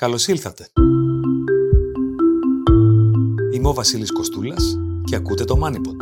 Καλώς 0.00 0.28
ήλθατε. 0.28 0.66
Είμαι 3.52 3.68
ο 3.68 3.72
Βασίλης 3.72 4.12
Κοστούλας 4.12 4.78
και 5.04 5.16
ακούτε 5.16 5.44
το 5.44 5.60
MoneyPod. 5.64 5.96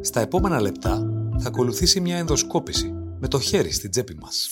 Στα 0.00 0.20
επόμενα 0.20 0.60
λεπτά 0.60 1.10
θα 1.38 1.48
ακολουθήσει 1.48 2.00
μια 2.00 2.16
ενδοσκόπηση 2.16 2.94
με 3.20 3.28
το 3.28 3.40
χέρι 3.40 3.72
στην 3.72 3.90
τσέπη 3.90 4.16
μας. 4.20 4.50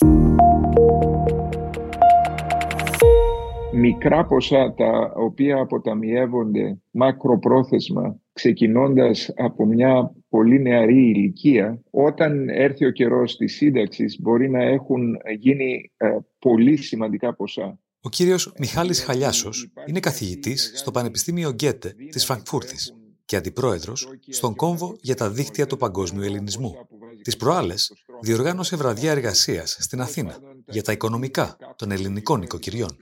Μικρά 3.87 4.26
ποσά 4.26 4.74
τα 4.74 5.12
οποία 5.16 5.60
αποταμιεύονται 5.60 6.78
μακροπρόθεσμα 6.90 8.21
ξεκινώντας 8.33 9.30
από 9.37 9.66
μια 9.66 10.14
πολύ 10.28 10.60
νεαρή 10.60 11.08
ηλικία, 11.08 11.83
όταν 11.90 12.48
έρθει 12.48 12.84
ο 12.84 12.90
καιρός 12.90 13.37
της 13.37 13.54
σύνταξης 13.54 14.20
μπορεί 14.20 14.51
να 14.51 14.62
έχουν 14.62 15.16
γίνει 15.38 15.92
ε, 15.97 16.16
πολύ 16.38 16.77
σημαντικά 16.77 17.34
ποσά. 17.34 17.78
Ο 18.01 18.09
κύριος 18.09 18.55
Μιχάλης 18.59 19.05
Χαλιάσος 19.05 19.73
είναι 19.87 20.01
καθηγητής 20.01 20.73
στο 20.75 20.91
Πανεπιστήμιο 20.91 21.51
Γκέτε 21.51 21.95
της 22.11 22.25
Φραγκφούρτης 22.25 22.95
και 23.25 23.37
αντιπρόεδρος 23.37 24.09
στον 24.28 24.55
κόμβο 24.55 24.97
για 25.01 25.14
τα 25.14 25.30
δίκτυα 25.30 25.66
του 25.66 25.77
παγκόσμιου 25.77 26.23
ελληνισμού. 26.23 26.75
Τις 27.23 27.37
προάλλες 27.37 27.92
διοργάνωσε 28.20 28.77
βραδιά 28.77 29.11
εργασίας 29.11 29.77
στην 29.80 30.01
Αθήνα 30.01 30.39
για 30.66 30.83
τα 30.83 30.92
οικονομικά 30.92 31.56
των 31.77 31.91
ελληνικών 31.91 32.42
οικοκυριών. 32.42 32.97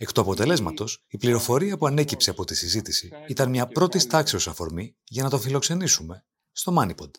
Εκ 0.00 0.12
του 0.12 0.20
αποτελέσματος, 0.20 1.04
η 1.08 1.18
πληροφορία 1.18 1.76
που 1.76 1.86
ανέκυψε 1.86 2.30
από 2.30 2.44
τη 2.44 2.54
συζήτηση 2.54 3.10
ήταν 3.28 3.50
μια 3.50 3.66
πρώτης 3.66 4.06
τάξεω 4.06 4.40
αφορμή 4.46 4.96
για 5.04 5.22
να 5.22 5.30
το 5.30 5.38
φιλοξενήσουμε 5.38 6.24
στο 6.52 6.72
Μάνιποντ. 6.72 7.14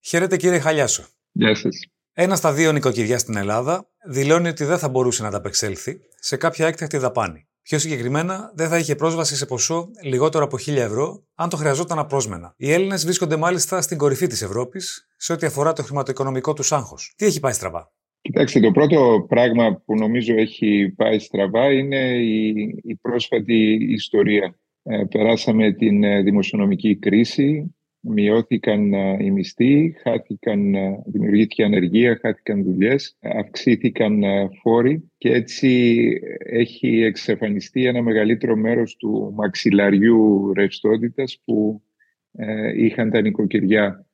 Χαίρετε 0.00 0.36
κύριε 0.36 0.58
Χαλιάσο. 0.58 1.06
Γεια 1.32 1.54
σας. 1.54 1.86
Ένα 2.12 2.36
στα 2.36 2.52
δύο 2.52 2.72
νοικοκυριά 2.72 3.18
στην 3.18 3.36
Ελλάδα 3.36 3.88
δηλώνει 4.08 4.48
ότι 4.48 4.64
δεν 4.64 4.78
θα 4.78 4.88
μπορούσε 4.88 5.22
να 5.22 5.28
ανταπεξέλθει 5.28 6.00
σε 6.18 6.36
κάποια 6.36 6.66
έκτακτη 6.66 6.96
δαπάνη. 6.96 7.48
Πιο 7.62 7.78
συγκεκριμένα, 7.78 8.52
δεν 8.54 8.68
θα 8.68 8.78
είχε 8.78 8.94
πρόσβαση 8.94 9.36
σε 9.36 9.46
ποσό 9.46 9.90
λιγότερο 10.02 10.44
από 10.44 10.56
1000 10.56 10.76
ευρώ 10.76 11.26
αν 11.34 11.48
το 11.48 11.56
χρειαζόταν 11.56 11.98
απρόσμενα. 11.98 12.54
Οι 12.56 12.72
Έλληνες 12.72 13.04
βρίσκονται 13.04 13.36
μάλιστα 13.36 13.80
στην 13.80 13.98
κορυφή 13.98 14.26
της 14.26 14.42
Ευρώπης 14.42 15.08
σε 15.16 15.32
ό,τι 15.32 15.46
αφορά 15.46 15.72
το 15.72 15.82
χρηματοοικονομικό 15.82 16.52
τους 16.52 16.72
άγχος. 16.72 17.12
Τι 17.16 17.24
έχει 17.24 17.40
πάει 17.40 17.52
στραβά; 17.52 17.92
Κοιτάξτε, 18.22 18.60
το 18.60 18.70
πρώτο 18.70 19.26
πράγμα 19.28 19.82
που 19.84 19.94
νομίζω 19.94 20.34
έχει 20.34 20.92
πάει 20.96 21.18
στραβά 21.18 21.72
είναι 21.72 21.96
η, 22.18 22.48
η 22.82 22.94
πρόσφατη 22.94 23.72
ιστορία. 23.90 24.56
Ε, 24.82 25.04
περάσαμε 25.10 25.72
την 25.72 26.04
ε, 26.04 26.22
δημοσιονομική 26.22 26.96
κρίση, 26.96 27.74
μειώθηκαν 28.00 28.92
ε, 28.92 29.16
οι 29.20 29.30
μισθοί, 29.30 29.94
χάθηκαν, 30.02 30.74
δημιουργήθηκε 31.06 31.64
ανεργία, 31.64 32.18
χάθηκαν 32.20 32.64
δουλειές, 32.64 33.16
αυξήθηκαν 33.20 34.22
φόροι 34.62 35.10
και 35.18 35.32
έτσι 35.32 36.02
έχει 36.38 37.02
εξαφανιστεί 37.02 37.86
ένα 37.86 38.02
μεγαλύτερο 38.02 38.56
μέρος 38.56 38.96
του 38.96 39.32
μαξιλαριού 39.34 40.52
ρευστότητας 40.52 41.40
που 41.44 41.82
είχαν 42.76 43.10
τα 43.10 43.20
νοικοκυριά 43.20 44.06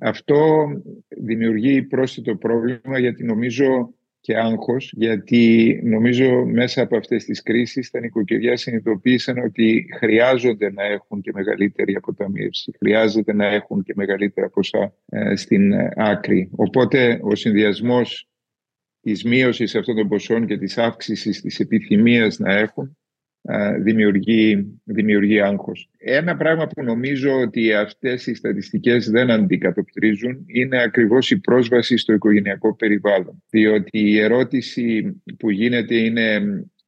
αυτό 0.00 0.68
δημιουργεί 1.08 1.82
πρόσθετο 1.82 2.36
πρόβλημα 2.36 2.98
γιατί 2.98 3.24
νομίζω 3.24 3.92
και 4.20 4.36
άγχος, 4.36 4.92
γιατί 4.96 5.80
νομίζω 5.84 6.44
μέσα 6.44 6.82
από 6.82 6.96
αυτές 6.96 7.24
τις 7.24 7.42
κρίσεις 7.42 7.90
τα 7.90 8.00
νοικοκυριά 8.00 8.56
συνειδητοποίησαν 8.56 9.38
ότι 9.38 9.86
χρειάζονται 9.96 10.72
να 10.72 10.84
έχουν 10.84 11.20
και 11.20 11.30
μεγαλύτερη 11.34 11.94
αποταμίευση, 11.94 12.72
χρειάζεται 12.78 13.32
να 13.32 13.46
έχουν 13.46 13.82
και 13.82 13.92
μεγαλύτερα 13.96 14.48
ποσά 14.48 14.94
ε, 15.08 15.36
στην 15.36 15.72
άκρη. 15.96 16.50
Οπότε 16.56 17.18
ο 17.22 17.34
συνδυασμός 17.34 18.28
της 19.00 19.24
μείωσης 19.24 19.74
αυτών 19.74 19.96
των 19.96 20.08
ποσών 20.08 20.46
και 20.46 20.58
της 20.58 20.78
αύξησης 20.78 21.40
της 21.40 21.60
επιθυμίας 21.60 22.38
να 22.38 22.52
έχουν 22.52 22.96
δημιουργεί, 23.80 24.66
δημιουργεί 24.84 25.40
άγχος. 25.40 25.90
Ένα 25.98 26.36
πράγμα 26.36 26.66
που 26.66 26.82
νομίζω 26.82 27.32
ότι 27.40 27.72
αυτές 27.72 28.26
οι 28.26 28.34
στατιστικές 28.34 29.10
δεν 29.10 29.30
αντικατοπτρίζουν 29.30 30.44
είναι 30.46 30.82
ακριβώς 30.82 31.30
η 31.30 31.40
πρόσβαση 31.40 31.96
στο 31.96 32.12
οικογενειακό 32.12 32.76
περιβάλλον. 32.76 33.42
Διότι 33.50 33.98
η 33.98 34.18
ερώτηση 34.18 35.16
που 35.38 35.50
γίνεται 35.50 35.94
είναι 35.94 36.40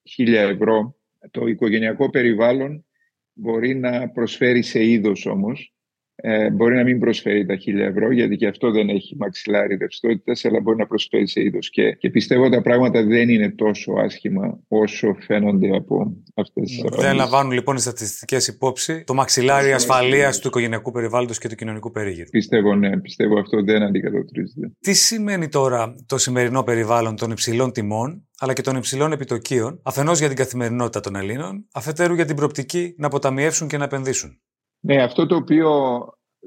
χίλια 0.09 0.43
ευρώ. 0.43 0.94
Το 1.31 1.47
οικογενειακό 1.47 2.10
περιβάλλον 2.10 2.84
μπορεί 3.32 3.75
να 3.75 4.09
προσφέρει 4.09 4.62
σε 4.62 4.84
είδος 4.84 5.26
όμως 5.26 5.75
ε, 6.22 6.50
μπορεί 6.50 6.75
να 6.75 6.82
μην 6.82 6.98
προσφέρει 6.98 7.47
τα 7.47 7.56
χίλια 7.56 7.86
ευρώ, 7.86 8.12
γιατί 8.12 8.36
και 8.36 8.47
αυτό 8.47 8.70
δεν 8.70 8.88
έχει 8.88 9.16
μαξιλάρι 9.19 9.76
ρευστότητας, 9.76 10.44
αλλά 10.44 10.60
μπορεί 10.60 10.76
να 10.76 10.86
προσφέρει 10.86 11.28
σε 11.28 11.42
είδος. 11.42 11.70
Και, 11.70 11.92
και 11.92 12.10
πιστεύω 12.10 12.42
ότι 12.42 12.54
τα 12.56 12.62
πράγματα 12.62 13.04
δεν 13.04 13.28
είναι 13.28 13.50
τόσο 13.50 13.92
άσχημα 13.92 14.60
όσο 14.69 15.16
φαίνονται 15.26 15.76
από 15.76 16.16
αυτές 16.34 16.69
τις 16.69 16.78
ερωτήσει. 16.78 17.06
Δεν 17.06 17.16
λαμβάνουν 17.16 17.53
λοιπόν 17.53 17.76
οι 17.76 17.81
στατιστικές 17.81 18.48
υπόψη 18.48 19.04
το 19.04 19.14
μαξιλάρι 19.14 19.72
ασφαλείας 19.72 20.38
του 20.38 20.48
οικογενειακού 20.48 20.91
περιβάλλοντος 20.91 21.38
και 21.38 21.48
του 21.48 21.54
κοινωνικού 21.54 21.91
περίγυρου. 21.91 22.31
Πιστεύω, 22.31 22.75
ναι, 22.75 23.00
πιστεύω 23.00 23.38
αυτό 23.38 23.62
δεν 23.62 23.82
αντικατοπτρίζεται. 23.82 24.72
Τι 24.81 24.94
σημαίνει 24.94 25.48
τώρα 25.48 25.94
το 26.06 26.19
σημερινό 26.19 26.62
περιβάλλον 26.62 27.16
των 27.16 27.31
υψηλών 27.31 27.72
τιμών 27.72 28.25
αλλά 28.42 28.52
και 28.52 28.62
των 28.62 28.76
υψηλών 28.76 29.12
επιτοκίων, 29.12 29.81
αφενός 29.82 30.19
για 30.19 30.28
την 30.28 30.37
καθημερινότητα 30.37 31.00
των 31.00 31.16
Ελλήνων, 31.16 31.66
αφετέρου 31.72 32.14
για 32.14 32.25
την 32.25 32.37
προοπτική 32.37 32.94
να 32.98 33.06
αποταμιεύσουν 33.06 33.69
και 33.69 33.76
να 33.76 33.84
επενδύσουν; 33.84 34.41
Ναι, 34.81 35.03
αυτό 35.03 35.27
το 35.27 35.37
οποίο 35.37 35.71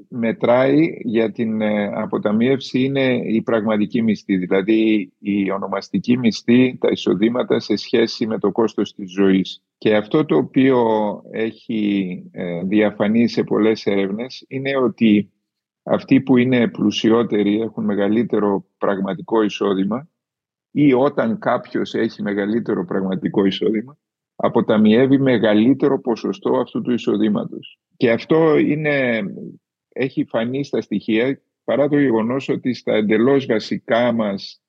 μετράει 0.08 0.98
για 1.02 1.32
την 1.32 1.60
ε, 1.60 1.86
αποταμίευση 1.94 2.80
είναι 2.80 3.14
η 3.14 3.42
πραγματική 3.42 4.02
μισθή, 4.02 4.36
δηλαδή 4.36 5.12
η 5.18 5.50
ονομαστική 5.50 6.18
μισθή, 6.18 6.76
τα 6.80 6.88
εισοδήματα 6.90 7.60
σε 7.60 7.76
σχέση 7.76 8.26
με 8.26 8.38
το 8.38 8.52
κόστος 8.52 8.94
της 8.94 9.12
ζωής. 9.12 9.62
Και 9.78 9.96
αυτό 9.96 10.24
το 10.24 10.36
οποίο 10.36 10.86
έχει 11.30 12.22
ε, 12.32 12.62
διαφανεί 12.62 13.28
σε 13.28 13.42
πολλές 13.44 13.86
έρευνες 13.86 14.44
είναι 14.48 14.76
ότι 14.76 15.32
αυτοί 15.82 16.20
που 16.20 16.36
είναι 16.36 16.68
πλουσιότεροι 16.68 17.60
έχουν 17.60 17.84
μεγαλύτερο 17.84 18.66
πραγματικό 18.78 19.42
εισόδημα 19.42 20.08
ή 20.70 20.92
όταν 20.92 21.38
κάποιος 21.38 21.94
έχει 21.94 22.22
μεγαλύτερο 22.22 22.84
πραγματικό 22.84 23.44
εισόδημα 23.44 23.98
αποταμιεύει 24.36 25.18
μεγαλύτερο 25.18 26.00
ποσοστό 26.00 26.56
αυτού 26.56 26.80
του 26.80 26.92
εισοδήματος. 26.92 27.78
Και 27.96 28.10
αυτό 28.10 28.58
είναι, 28.58 29.22
έχει 29.88 30.24
φανεί 30.24 30.64
στα 30.64 30.80
στοιχεία 30.80 31.40
παρά 31.64 31.88
το 31.88 31.98
γεγονός 31.98 32.48
ότι 32.48 32.74
στα 32.74 32.92
εντελώς 32.92 33.46
βασικά 33.46 34.12
μας 34.12 34.62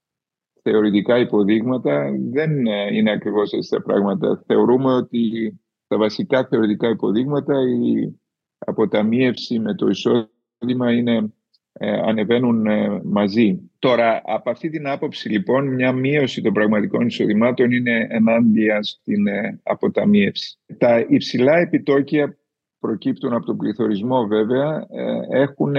θεωρητικά 0.62 1.18
υποδείγματα 1.18 2.12
δεν 2.32 2.66
είναι 2.92 3.12
ακριβώς 3.12 3.52
έτσι 3.52 3.70
τα 3.70 3.82
πράγματα. 3.82 4.44
Θεωρούμε 4.46 4.94
ότι 4.94 5.54
τα 5.88 5.98
βασικά 5.98 6.46
θεωρητικά 6.46 6.90
υποδείγματα 6.90 7.54
η 7.62 8.20
αποταμίευση 8.58 9.60
με 9.60 9.76
το 9.76 9.88
εισόδημα 9.88 10.92
είναι 10.94 11.34
ε, 11.80 11.92
ανεβαίνουν 11.92 12.66
ε, 12.66 13.02
μαζί. 13.04 13.70
Τώρα, 13.80 14.22
από 14.26 14.50
αυτή 14.50 14.70
την 14.70 14.88
άποψη, 14.88 15.30
λοιπόν, 15.30 15.74
μια 15.74 15.92
μείωση 15.92 16.42
των 16.42 16.54
πραγματικών 16.54 17.08
εισοδημάτων 17.08 17.72
είναι 17.72 18.08
ενάντια 18.10 18.84
στην 18.84 19.28
ε, 19.28 19.60
αποταμίευση. 19.64 20.58
Τα 20.78 21.06
υψηλά 21.10 21.58
επιτόκια 21.58 22.38
προκύπτουν 22.80 23.34
από 23.34 23.46
τον 23.46 23.58
πληθωρισμό 23.58 24.26
βέβαια 24.28 24.88
έχουν 25.30 25.74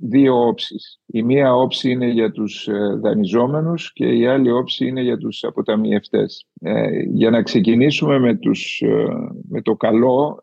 δύο 0.00 0.46
όψεις. 0.46 1.00
Η 1.06 1.22
μία 1.22 1.54
όψη 1.54 1.90
είναι 1.90 2.06
για 2.06 2.30
τους 2.30 2.68
δανειζόμενους 3.00 3.92
και 3.92 4.06
η 4.06 4.26
άλλη 4.26 4.50
όψη 4.50 4.86
είναι 4.86 5.00
για 5.00 5.16
τους 5.16 5.44
αποταμιευτές. 5.44 6.46
Για 7.12 7.30
να 7.30 7.42
ξεκινήσουμε 7.42 8.18
με, 8.18 8.34
τους, 8.34 8.82
με 9.48 9.62
το 9.62 9.76
καλό, 9.76 10.40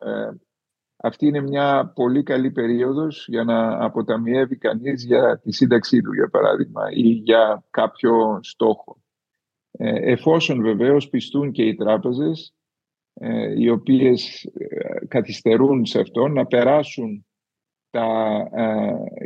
αυτή 0.98 1.28
είναι 1.28 1.42
μια 1.42 1.92
πολύ 1.96 2.24
καλή 2.24 2.52
περίοδος 2.52 3.28
για 3.28 3.44
να 3.44 3.84
αποταμιεύει 3.84 4.58
κανείς 4.58 5.06
για 5.06 5.40
τη 5.40 5.52
σύνταξή 5.52 6.02
του, 6.02 6.14
για 6.14 6.30
παράδειγμα, 6.30 6.82
ή 6.92 7.08
για 7.08 7.66
κάποιο 7.70 8.40
στόχο. 8.42 9.02
Ε, 9.72 10.12
εφόσον 10.12 10.62
βεβαίως 10.62 11.10
πιστούν 11.10 11.52
και 11.52 11.64
οι 11.64 11.76
τράπεζες, 11.76 12.54
ε, 13.14 13.60
οι 13.60 13.70
οποίες 13.70 14.44
ε, 14.44 15.06
καθυστερούν 15.08 15.86
σε 15.86 16.00
αυτό, 16.00 16.28
να 16.28 16.46
περάσουν 16.46 17.26
τα 17.90 18.50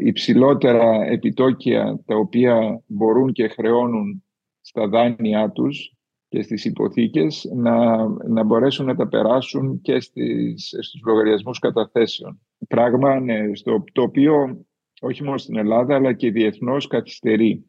υψηλότερα 0.04 1.04
επιτόκια 1.06 2.02
τα 2.06 2.16
οποία 2.16 2.84
μπορούν 2.88 3.32
και 3.32 3.48
χρεώνουν 3.48 4.24
στα 4.62 4.88
δάνειά 4.88 5.52
τους 5.52 5.96
και 6.32 6.42
στις 6.42 6.66
υποθήκες 6.66 7.52
να, 7.56 8.08
να 8.08 8.44
μπορέσουν 8.44 8.86
να 8.86 8.96
τα 8.96 9.08
περάσουν 9.08 9.82
και 9.82 10.00
στις, 10.00 10.68
στους 10.68 11.02
λογαριασμούς 11.06 11.60
καταθέσεων. 11.60 12.42
Πράγμα 12.68 13.20
ναι, 13.20 13.56
στο, 13.56 13.84
το 13.92 14.02
οποίο 14.02 14.66
όχι 15.02 15.24
μόνο 15.24 15.38
στην 15.38 15.58
Ελλάδα 15.58 15.96
αλλά 15.96 16.14
και 16.14 16.32
διεθνώς 16.32 16.88
καθυστερεί. 16.88 17.66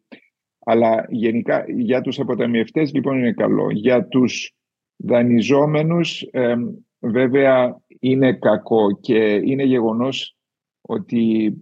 Αλλά 0.64 1.06
γενικά 1.08 1.64
για 1.68 2.00
τους 2.00 2.20
αποταμιευτές 2.20 2.92
λοιπόν 2.92 3.18
είναι 3.18 3.32
καλό. 3.32 3.70
Για 3.70 4.06
τους 4.06 4.54
δανειζόμενους 4.96 6.24
βέβαια 6.98 7.80
είναι 7.98 8.32
κακό 8.32 8.98
και 9.00 9.34
είναι 9.44 9.64
γεγονός 9.64 10.36
ότι 10.80 11.54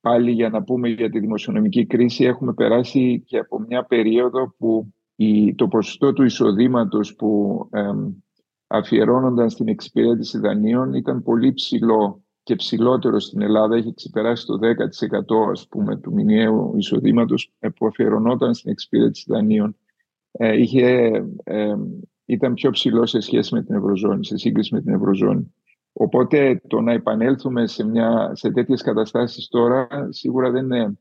πάλι 0.00 0.30
για 0.30 0.48
να 0.48 0.62
πούμε 0.62 0.88
για 0.88 1.10
τη 1.10 1.18
δημοσιονομική 1.18 1.86
κρίση 1.86 2.24
έχουμε 2.24 2.54
περάσει 2.54 3.22
και 3.26 3.38
από 3.38 3.58
μια 3.58 3.84
περίοδο 3.84 4.54
που 4.58 4.93
το 5.54 5.68
ποσοστό 5.68 6.12
του 6.12 6.22
εισοδήματος 6.22 7.14
που 7.14 7.60
αφιερώνονταν 8.66 9.50
στην 9.50 9.68
εξυπηρέτηση 9.68 10.38
δανείων 10.38 10.94
ήταν 10.94 11.22
πολύ 11.22 11.52
ψηλό 11.52 12.24
και 12.42 12.56
ψηλότερο 12.56 13.20
στην 13.20 13.42
Ελλάδα. 13.42 13.76
Έχει 13.76 13.94
ξεπεράσει 13.94 14.46
το 14.46 14.58
10% 14.58 15.50
ας 15.50 15.68
πούμε, 15.68 15.96
του 15.96 16.12
μηνιαίου 16.12 16.74
εισοδήματος 16.76 17.52
ε, 17.58 17.68
που 17.68 17.86
αφιερωνόταν 17.86 18.54
στην 18.54 18.70
εξυπηρέτηση 18.70 19.24
δανείων. 19.28 19.76
Ε, 20.32 20.60
είχε, 20.60 21.10
ε, 21.44 21.74
ήταν 22.24 22.54
πιο 22.54 22.70
ψηλό 22.70 23.06
σε 23.06 23.20
σχέση 23.20 23.54
με 23.54 23.62
την 23.62 23.74
Ευρωζώνη, 23.74 24.26
σε 24.26 24.36
σύγκριση 24.36 24.74
με 24.74 24.80
την 24.80 24.94
Ευρωζώνη. 24.94 25.54
Οπότε 25.92 26.60
το 26.66 26.80
να 26.80 26.92
επανέλθουμε 26.92 27.66
σε, 27.66 27.84
μια, 27.84 28.30
σε 28.34 28.50
τέτοιες 28.50 28.82
καταστάσεις 28.82 29.48
τώρα 29.48 29.88
σίγουρα 30.08 30.50
δεν 30.50 30.64
είναι 30.64 30.98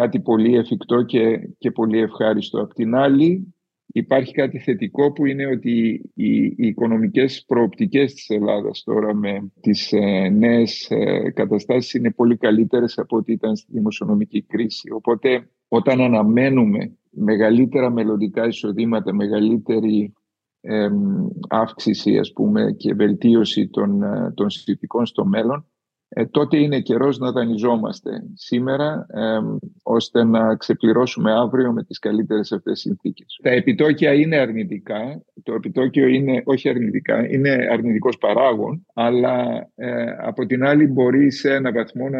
κάτι 0.00 0.20
πολύ 0.20 0.56
εφικτό 0.56 1.02
και, 1.02 1.48
και 1.58 1.70
πολύ 1.70 1.98
ευχάριστο. 1.98 2.60
Απ' 2.60 2.72
την 2.72 2.94
άλλη 2.94 3.54
υπάρχει 3.86 4.32
κάτι 4.32 4.58
θετικό 4.58 5.12
που 5.12 5.26
είναι 5.26 5.46
ότι 5.46 6.10
οι, 6.14 6.44
οι 6.44 6.54
οικονομικές 6.56 7.44
προοπτικές 7.46 8.14
της 8.14 8.30
Ελλάδας 8.30 8.82
τώρα 8.84 9.14
με 9.14 9.52
τις 9.60 9.92
ε, 9.92 10.28
νέες 10.28 10.90
ε, 10.90 11.30
καταστάσεις 11.34 11.94
είναι 11.94 12.10
πολύ 12.10 12.36
καλύτερες 12.36 12.98
από 12.98 13.16
ό,τι 13.16 13.32
ήταν 13.32 13.56
στη 13.56 13.72
δημοσιονομική 13.72 14.42
κρίση. 14.42 14.90
Οπότε 14.90 15.48
όταν 15.68 16.00
αναμένουμε 16.00 16.96
μεγαλύτερα 17.10 17.90
μελλοντικά 17.90 18.46
εισοδήματα, 18.46 19.14
μεγαλύτερη 19.14 20.12
αύξηση 21.48 22.18
ας 22.18 22.32
πούμε, 22.32 22.72
και 22.76 22.94
βελτίωση 22.94 23.68
των, 23.68 24.02
ε, 24.02 24.32
των 24.34 24.50
συνθηκών 24.50 25.06
στο 25.06 25.24
μέλλον, 25.24 25.66
ε, 26.08 26.26
τότε 26.26 26.56
είναι 26.56 26.80
καιρός 26.80 27.18
να 27.18 27.32
δανειζόμαστε 27.32 28.10
σήμερα 28.34 29.06
ε, 29.08 29.38
ώστε 29.82 30.24
να 30.24 30.56
ξεπληρώσουμε 30.56 31.32
αύριο 31.32 31.72
με 31.72 31.84
τις 31.84 31.98
καλύτερες 31.98 32.52
αυτές 32.52 32.80
συνθήκες. 32.80 33.38
Τα 33.42 33.50
επιτόκια 33.50 34.12
είναι 34.12 34.36
αρνητικά, 34.36 35.22
το 35.42 35.54
επιτόκιο 35.54 36.06
είναι 36.06 36.42
όχι 36.44 36.68
αρνητικά, 36.68 37.28
είναι 37.28 37.50
αρνητικός 37.70 38.18
παράγων, 38.18 38.86
αλλά 38.94 39.68
ε, 39.74 40.04
από 40.18 40.46
την 40.46 40.64
άλλη 40.64 40.86
μπορεί 40.86 41.30
σε 41.30 41.54
ένα 41.54 41.72
βαθμό 41.72 42.08
να, 42.08 42.18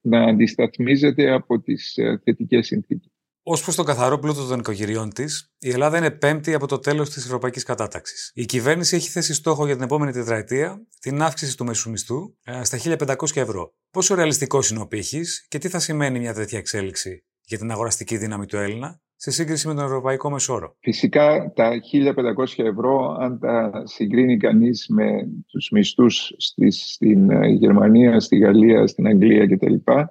να 0.00 0.22
αντισταθμίζεται 0.24 1.30
από 1.30 1.60
τις 1.60 1.96
ε, 1.96 2.20
θετικές 2.24 2.66
συνθήκες. 2.66 3.12
Ω 3.46 3.60
προς 3.60 3.74
τον 3.74 3.84
καθαρό 3.84 4.18
πλούτο 4.18 4.46
των 4.46 4.58
οικογενειών 4.58 5.12
της, 5.12 5.54
η 5.58 5.70
Ελλάδα 5.70 5.98
είναι 5.98 6.10
πέμπτη 6.10 6.54
από 6.54 6.66
το 6.66 6.78
τέλος 6.78 7.10
της 7.10 7.24
Ευρωπαϊκής 7.24 7.62
Κατάταξης. 7.62 8.30
Η 8.34 8.44
κυβέρνηση 8.44 8.96
έχει 8.96 9.08
θέσει 9.08 9.34
στόχο 9.34 9.66
για 9.66 9.74
την 9.74 9.84
επόμενη 9.84 10.12
τετραετία 10.12 10.86
την 11.00 11.22
αύξηση 11.22 11.56
του 11.56 11.64
μεσουμιστού 11.64 12.36
ε, 12.44 12.64
στα 12.64 12.78
1.500 12.98 13.16
ευρώ. 13.34 13.74
Πόσο 13.90 14.14
ρεαλιστικός 14.14 14.70
είναι 14.70 14.80
ο 14.80 14.86
πύχης 14.86 15.46
και 15.48 15.58
τι 15.58 15.68
θα 15.68 15.78
σημαίνει 15.78 16.18
μια 16.18 16.34
τέτοια 16.34 16.58
εξέλιξη 16.58 17.24
για 17.44 17.58
την 17.58 17.70
αγοραστική 17.70 18.16
δύναμη 18.16 18.46
του 18.46 18.56
Έλληνα 18.56 19.00
σε 19.16 19.30
σύγκριση 19.30 19.66
με 19.68 19.74
τον 19.74 19.84
Ευρωπαϊκό 19.84 20.30
Μεσόρο; 20.30 20.76
Φυσικά 20.80 21.52
τα 21.54 21.70
1.500 21.92 22.64
ευρώ, 22.64 23.16
αν 23.20 23.38
τα 23.38 23.82
συγκρίνει 23.84 24.36
κανείς 24.36 24.86
με 24.88 25.28
τους 25.46 25.68
μισθούς 25.70 26.32
στην 26.68 27.30
ε, 27.30 27.48
Γερμανία, 27.48 28.20
στη 28.20 28.38
Γαλλία, 28.38 28.86
στην 28.86 29.06
Αγγλία 29.06 29.46
κτλ 29.46 29.74
ε, 29.74 30.04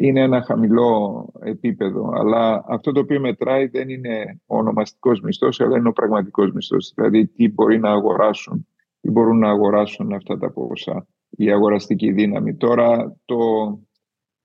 είναι 0.00 0.20
ένα 0.20 0.42
χαμηλό 0.42 1.28
επίπεδο. 1.40 2.10
Αλλά 2.14 2.64
αυτό 2.68 2.92
το 2.92 3.00
οποίο 3.00 3.20
μετράει 3.20 3.66
δεν 3.66 3.88
είναι 3.88 4.40
ο 4.46 4.56
ονομαστικός 4.56 5.20
μισθός, 5.20 5.60
αλλά 5.60 5.76
είναι 5.76 5.88
ο 5.88 5.92
πραγματικός 5.92 6.52
μισθός. 6.52 6.92
Δηλαδή 6.94 7.26
τι 7.26 7.48
μπορεί 7.48 7.78
να 7.78 7.90
αγοράσουν, 7.90 8.66
τι 9.00 9.10
μπορούν 9.10 9.38
να 9.38 9.48
αγοράσουν 9.48 10.12
αυτά 10.12 10.38
τα 10.38 10.50
ποσά, 10.50 11.06
η 11.30 11.50
αγοραστική 11.50 12.12
δύναμη. 12.12 12.54
Τώρα 12.54 13.16
το, 13.24 13.38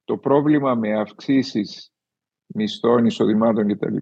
το 0.03 0.17
πρόβλημα 0.17 0.75
με 0.75 0.99
αυξήσεις 0.99 1.93
μισθών, 2.45 3.05
εισοδημάτων 3.05 3.67
κτλ. 3.67 3.95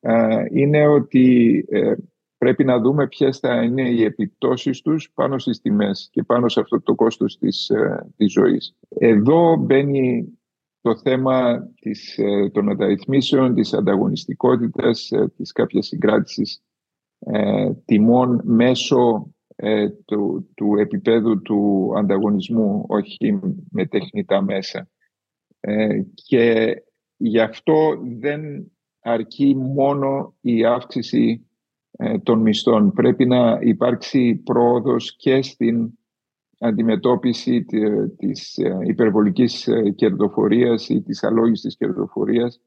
Ε, 0.00 0.44
είναι 0.50 0.86
ότι 0.86 1.66
ε, 1.68 1.94
πρέπει 2.38 2.64
να 2.64 2.80
δούμε 2.80 3.06
ποιες 3.06 3.38
θα 3.38 3.62
είναι 3.62 3.88
οι 3.88 4.04
επιπτώσεις 4.04 4.80
τους 4.80 5.10
πάνω 5.14 5.38
στις 5.38 5.60
τιμές 5.60 6.08
και 6.12 6.22
πάνω 6.22 6.48
σε 6.48 6.60
αυτό 6.60 6.82
το 6.82 6.94
κόστος 6.94 7.38
της, 7.38 7.68
ε, 7.70 8.12
της 8.16 8.32
ζωής. 8.32 8.76
Εδώ 8.88 9.56
μπαίνει 9.56 10.38
το 10.84 10.96
θέμα 10.96 11.68
της, 11.80 12.18
ε, 12.18 12.50
των 12.52 12.64
μεταρρυθμίσεων, 12.64 13.54
της 13.54 13.72
ανταγωνιστικότητας, 13.72 15.10
ε, 15.10 15.32
της 15.36 15.52
κάποιας 15.52 15.86
συγκράτησης 15.86 16.62
ε, 17.18 17.70
τιμών 17.84 18.40
μέσω 18.44 19.28
του, 20.04 20.50
του 20.54 20.76
επίπεδου 20.78 21.42
του 21.42 21.92
ανταγωνισμού, 21.96 22.84
όχι 22.88 23.40
με 23.70 23.86
τεχνητά 23.86 24.42
μέσα. 24.42 24.88
και 26.14 26.74
γι' 27.16 27.40
αυτό 27.40 27.98
δεν 28.18 28.72
αρκεί 29.00 29.54
μόνο 29.56 30.34
η 30.40 30.64
αύξηση 30.64 31.46
των 32.22 32.40
μισθών. 32.40 32.92
Πρέπει 32.92 33.26
να 33.26 33.58
υπάρξει 33.60 34.34
πρόοδος 34.34 35.16
και 35.16 35.42
στην 35.42 35.98
αντιμετώπιση 36.64 37.64
της 38.16 38.58
ε, 38.58 38.78
υπερβολικής 38.82 39.68
ε, 39.68 39.90
κερδοφορίας 39.90 40.88
ή 40.88 41.02
της 41.02 41.22
αλόγιστης 41.24 41.76
κερδοφορίας 41.76 42.60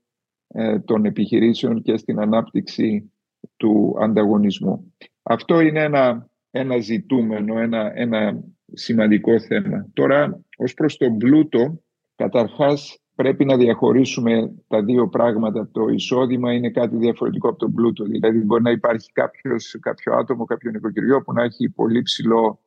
ε, 0.47 0.79
των 0.79 1.05
επιχειρήσεων 1.05 1.81
και 1.81 1.97
στην 1.97 2.19
ανάπτυξη 2.19 3.11
του 3.55 3.95
ανταγωνισμού. 3.99 4.93
Αυτό 5.23 5.59
είναι 5.59 5.83
ένα, 5.83 6.29
ένα 6.51 6.77
ζητούμενο, 6.77 7.59
ένα, 7.59 7.91
ένα 7.95 8.43
σημαντικό 8.73 9.39
θέμα. 9.39 9.89
Τώρα, 9.93 10.41
ως 10.57 10.73
προς 10.73 10.97
τον 10.97 11.17
πλούτο, 11.17 11.81
καταρχάς 12.15 13.01
πρέπει 13.15 13.45
να 13.45 13.57
διαχωρίσουμε 13.57 14.53
τα 14.67 14.83
δύο 14.83 15.07
πράγματα. 15.07 15.69
Το 15.71 15.87
εισόδημα 15.87 16.53
είναι 16.53 16.69
κάτι 16.69 16.97
διαφορετικό 16.97 17.49
από 17.49 17.57
τον 17.57 17.73
πλούτο. 17.73 18.03
Δηλαδή, 18.03 18.39
μπορεί 18.39 18.63
να 18.63 18.71
υπάρχει 18.71 19.11
κάποιος, 19.11 19.77
κάποιο 19.79 20.13
άτομο, 20.13 20.45
κάποιο 20.45 20.71
νοικοκυριό 20.71 21.21
που 21.21 21.33
να 21.33 21.43
έχει 21.43 21.69
πολύ 21.69 22.01
ψηλό 22.01 22.59
ε, 22.59 22.66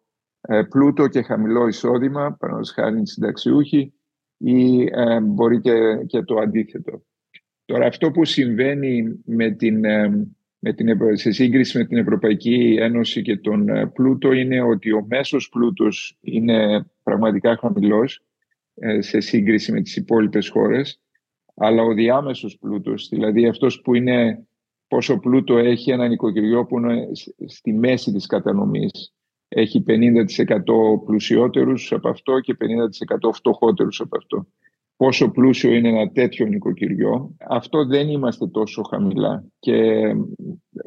πλούτο 0.69 1.09
και 1.09 1.23
χαμηλό 1.23 1.67
εισόδημα, 1.67 2.37
παραδείγματος 2.39 2.73
χάρη 2.73 3.07
συνταξιούχοι, 3.07 3.93
ή 4.37 4.83
ε, 4.83 5.21
μπορεί 5.21 5.61
και, 6.07 6.23
το 6.23 6.37
αντίθετο. 6.37 7.03
Τώρα 7.65 7.87
αυτό 7.87 8.11
που 8.11 8.25
συμβαίνει 8.25 9.23
με 9.25 9.51
την, 9.51 9.85
ε, 9.85 10.29
με 10.59 10.73
την, 10.73 10.99
σε 11.13 11.31
σύγκριση 11.31 11.79
με 11.79 11.85
την 11.85 11.97
Ευρωπαϊκή 11.97 12.77
Ένωση 12.81 13.23
και 13.23 13.37
τον 13.37 13.67
πλούτο 13.93 14.33
είναι 14.33 14.63
ότι 14.63 14.93
ο 14.93 15.07
μέσος 15.09 15.49
πλούτος 15.49 16.19
είναι 16.21 16.87
πραγματικά 17.03 17.57
χαμηλός 17.57 18.25
σε 18.99 19.21
σύγκριση 19.21 19.73
με 19.73 19.81
τις 19.81 19.97
υπόλοιπες 19.97 20.49
χώρες, 20.49 21.01
αλλά 21.55 21.83
ο 21.83 21.93
διάμεσος 21.93 22.59
πλούτος, 22.59 23.09
δηλαδή 23.09 23.47
αυτός 23.47 23.81
που 23.81 23.95
είναι 23.95 24.47
πόσο 24.89 25.19
πλούτο 25.19 25.59
έχει 25.59 25.91
ένα 25.91 26.09
νοικοκυριό 26.09 26.65
που 26.65 26.79
είναι 26.79 27.09
στη 27.47 27.73
μέση 27.73 28.13
της 28.13 28.27
κατανομής, 28.27 29.15
έχει 29.53 29.85
50% 29.87 29.93
πλουσιότερους 31.05 31.93
από 31.93 32.09
αυτό 32.09 32.41
και 32.41 32.57
50% 32.61 33.33
φτωχότερους 33.33 34.01
από 34.01 34.17
αυτό. 34.17 34.47
Πόσο 34.97 35.31
πλούσιο 35.31 35.73
είναι 35.73 35.89
ένα 35.89 36.11
τέτοιο 36.11 36.47
νοικοκυριό, 36.47 37.37
αυτό 37.49 37.87
δεν 37.87 38.09
είμαστε 38.09 38.47
τόσο 38.47 38.83
χαμηλά. 38.83 39.45
Και 39.59 40.03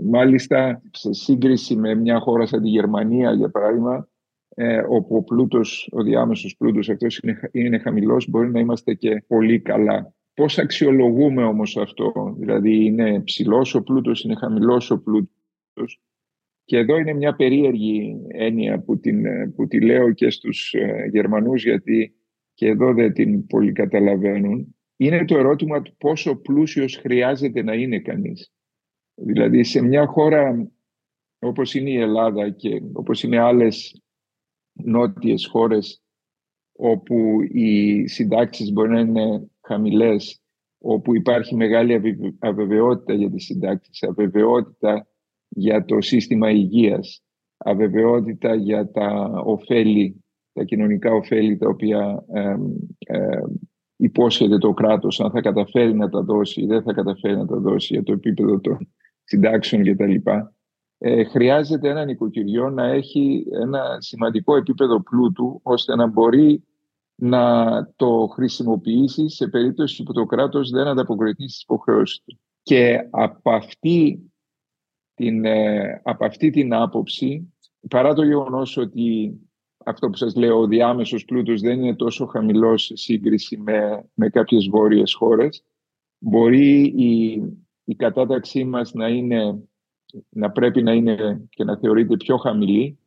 μάλιστα 0.04 0.82
σε 0.92 1.14
σύγκριση 1.14 1.76
με 1.76 1.96
μια 1.96 2.20
χώρα 2.20 2.46
σαν 2.46 2.62
τη 2.62 2.70
Γερμανία, 2.70 3.32
για 3.32 3.50
παράδειγμα, 3.50 4.08
ε, 4.56 4.84
όπου 4.90 5.16
ο, 5.16 5.24
πλούτος, 5.24 5.90
ο 5.92 6.04
διάμεσος 6.04 6.56
πλούτος 6.58 6.90
αυτός 6.90 7.18
είναι, 7.18 7.50
είναι 7.52 7.78
χαμηλός, 7.78 8.30
μπορεί 8.30 8.52
να 8.52 8.60
είμαστε 8.60 8.94
και 8.94 9.24
πολύ 9.28 9.60
καλά. 9.60 10.14
Πώς 10.34 10.58
αξιολογούμε 10.58 11.44
όμως 11.44 11.78
αυτό, 11.78 12.36
δηλαδή 12.38 12.86
είναι 12.86 13.22
ψηλός 13.22 13.76
ο 13.76 13.84
πλούτος, 13.84 14.24
είναι 14.24 14.36
χαμηλός 14.36 14.92
ο 14.92 15.02
πλούτος; 15.02 16.02
Και 16.66 16.78
εδώ 16.78 16.98
είναι 16.98 17.14
μια 17.14 17.36
περίεργη 17.36 18.22
έννοια 18.28 18.80
που, 18.80 19.00
την, 19.00 19.24
που 19.56 19.68
τη 19.68 19.82
λέω 19.82 20.12
και 20.12 20.30
στους 20.30 20.74
ε, 20.74 21.10
Γερμανούς 21.12 21.64
γιατί 21.64 22.16
και 22.54 22.68
εδώ 22.68 22.94
δεν 22.94 23.14
την 23.14 23.48
πολύ 23.48 23.72
καταλαβαίνουν. 23.72 24.76
Είναι 24.98 25.26
το 25.26 25.38
ερώτημα 25.38 25.82
του 25.82 25.96
πόσο 25.98 26.36
πλούσιος 26.36 26.96
χρειάζεται 26.96 27.64
να 27.64 27.74
είναι 27.74 28.00
κανείς. 28.00 28.54
Δηλαδή 29.16 29.64
σε 29.64 29.82
μια 29.82 30.06
χώρα 30.06 30.72
όπως 31.40 31.74
είναι 31.74 31.90
η 31.90 32.00
Ελλάδα 32.00 32.50
και 32.50 32.82
όπως 32.94 33.24
είναι 33.24 33.40
άλλες 33.40 34.02
νότιες 34.74 35.46
χώρες 35.46 36.04
όπου 36.76 37.42
οι 37.42 38.08
συντάξεις 38.08 38.72
μπορεί 38.72 38.90
να 38.90 39.00
είναι 39.00 39.52
χαμηλές, 39.62 40.42
όπου 40.78 41.16
υπάρχει 41.16 41.56
μεγάλη 41.56 42.02
αβεβαιότητα 42.40 43.14
για 43.14 43.30
τις 43.30 43.46
συντάξεις, 43.46 44.04
αβεβαιότητα 44.04 45.08
για 45.56 45.86
το 45.86 46.02
σύστημα 46.02 46.50
υγείας, 46.50 47.22
αβεβαιότητα 47.58 48.56
για 48.56 48.92
τα 48.92 49.32
ωφέλη, 49.46 50.24
τα 50.54 50.64
κοινωνικά 50.64 51.12
ωφέλη 51.12 51.58
τα 51.58 51.68
οποία 51.70 52.26
ε, 52.34 52.56
ε, 52.98 53.42
υπόσχεται 53.96 54.58
το 54.58 54.74
κράτος, 54.74 55.20
αν 55.20 55.32
θα 55.32 55.42
καταφέρει 55.42 55.94
να 55.94 56.10
τα 56.10 56.22
δώσει 56.22 56.62
ή 56.62 56.66
δεν 56.66 56.84
θα 56.84 56.94
καταφέρει 56.94 57.38
να 57.38 57.46
τα 57.46 57.60
δώσει 57.60 57.94
για 57.94 58.04
το 58.04 58.12
επίπεδο 58.12 58.60
των 58.60 58.78
συντάξεων 59.24 59.84
κτλ. 59.84 60.16
Ε, 60.98 61.24
χρειάζεται 61.24 61.90
ένα 61.90 62.06
νοικοκυριό 62.06 62.70
να 62.70 62.86
έχει 62.86 63.46
ένα 63.62 63.98
σημαντικό 64.00 64.56
επίπεδο 64.56 65.04
πλούτου 65.04 65.60
ώστε 65.64 65.96
να 65.96 66.08
μπορεί 66.08 66.64
να 67.16 67.68
το 67.96 68.28
χρησιμοποιήσει 68.34 69.30
σε 69.30 69.48
περίπτωση 69.48 70.04
που 70.04 70.14
το 70.14 70.26
κράτος 70.26 70.70
δεν 70.70 70.88
ανταποκριθεί 70.88 71.48
στις 71.48 71.62
υποχρεώσεις 71.62 72.24
του. 72.26 72.40
Και 72.62 73.08
από 73.10 73.52
αυτή 73.52 74.33
την, 75.24 75.46
ε, 75.46 76.02
από 76.04 76.26
αυτή 76.26 76.50
την 76.50 76.74
άποψη, 76.74 77.54
παρά 77.90 78.14
το 78.14 78.24
γεγονός 78.24 78.78
ότι 78.78 79.34
αυτό 79.86 80.10
που 80.10 80.18
σας 80.18 80.36
λέω, 80.36 80.60
ο 80.60 80.68
διάμεσος 80.68 81.26
πλούτος 81.26 81.62
δεν 81.62 81.84
είναι 81.84 81.96
τόσο 81.96 82.26
χαμηλός 82.26 82.84
σε 82.84 82.96
σύγκριση 82.96 83.58
με, 83.58 84.10
με 84.14 84.30
κάποιες 84.30 84.68
βόρειες 84.70 85.14
χώρες, 85.14 85.64
μπορεί 86.18 86.94
η, 86.98 87.32
η 87.84 87.96
κατάταξή 87.96 88.64
μας 88.64 88.94
να, 88.94 89.08
είναι, 89.08 89.64
να 90.30 90.52
πρέπει 90.52 90.84
να 90.84 90.94
είναι 90.94 91.48
και 91.50 91.64
να 91.64 91.78
θεωρείται 91.78 92.16
πιο 92.16 92.38
χαμηλή, 92.38 93.00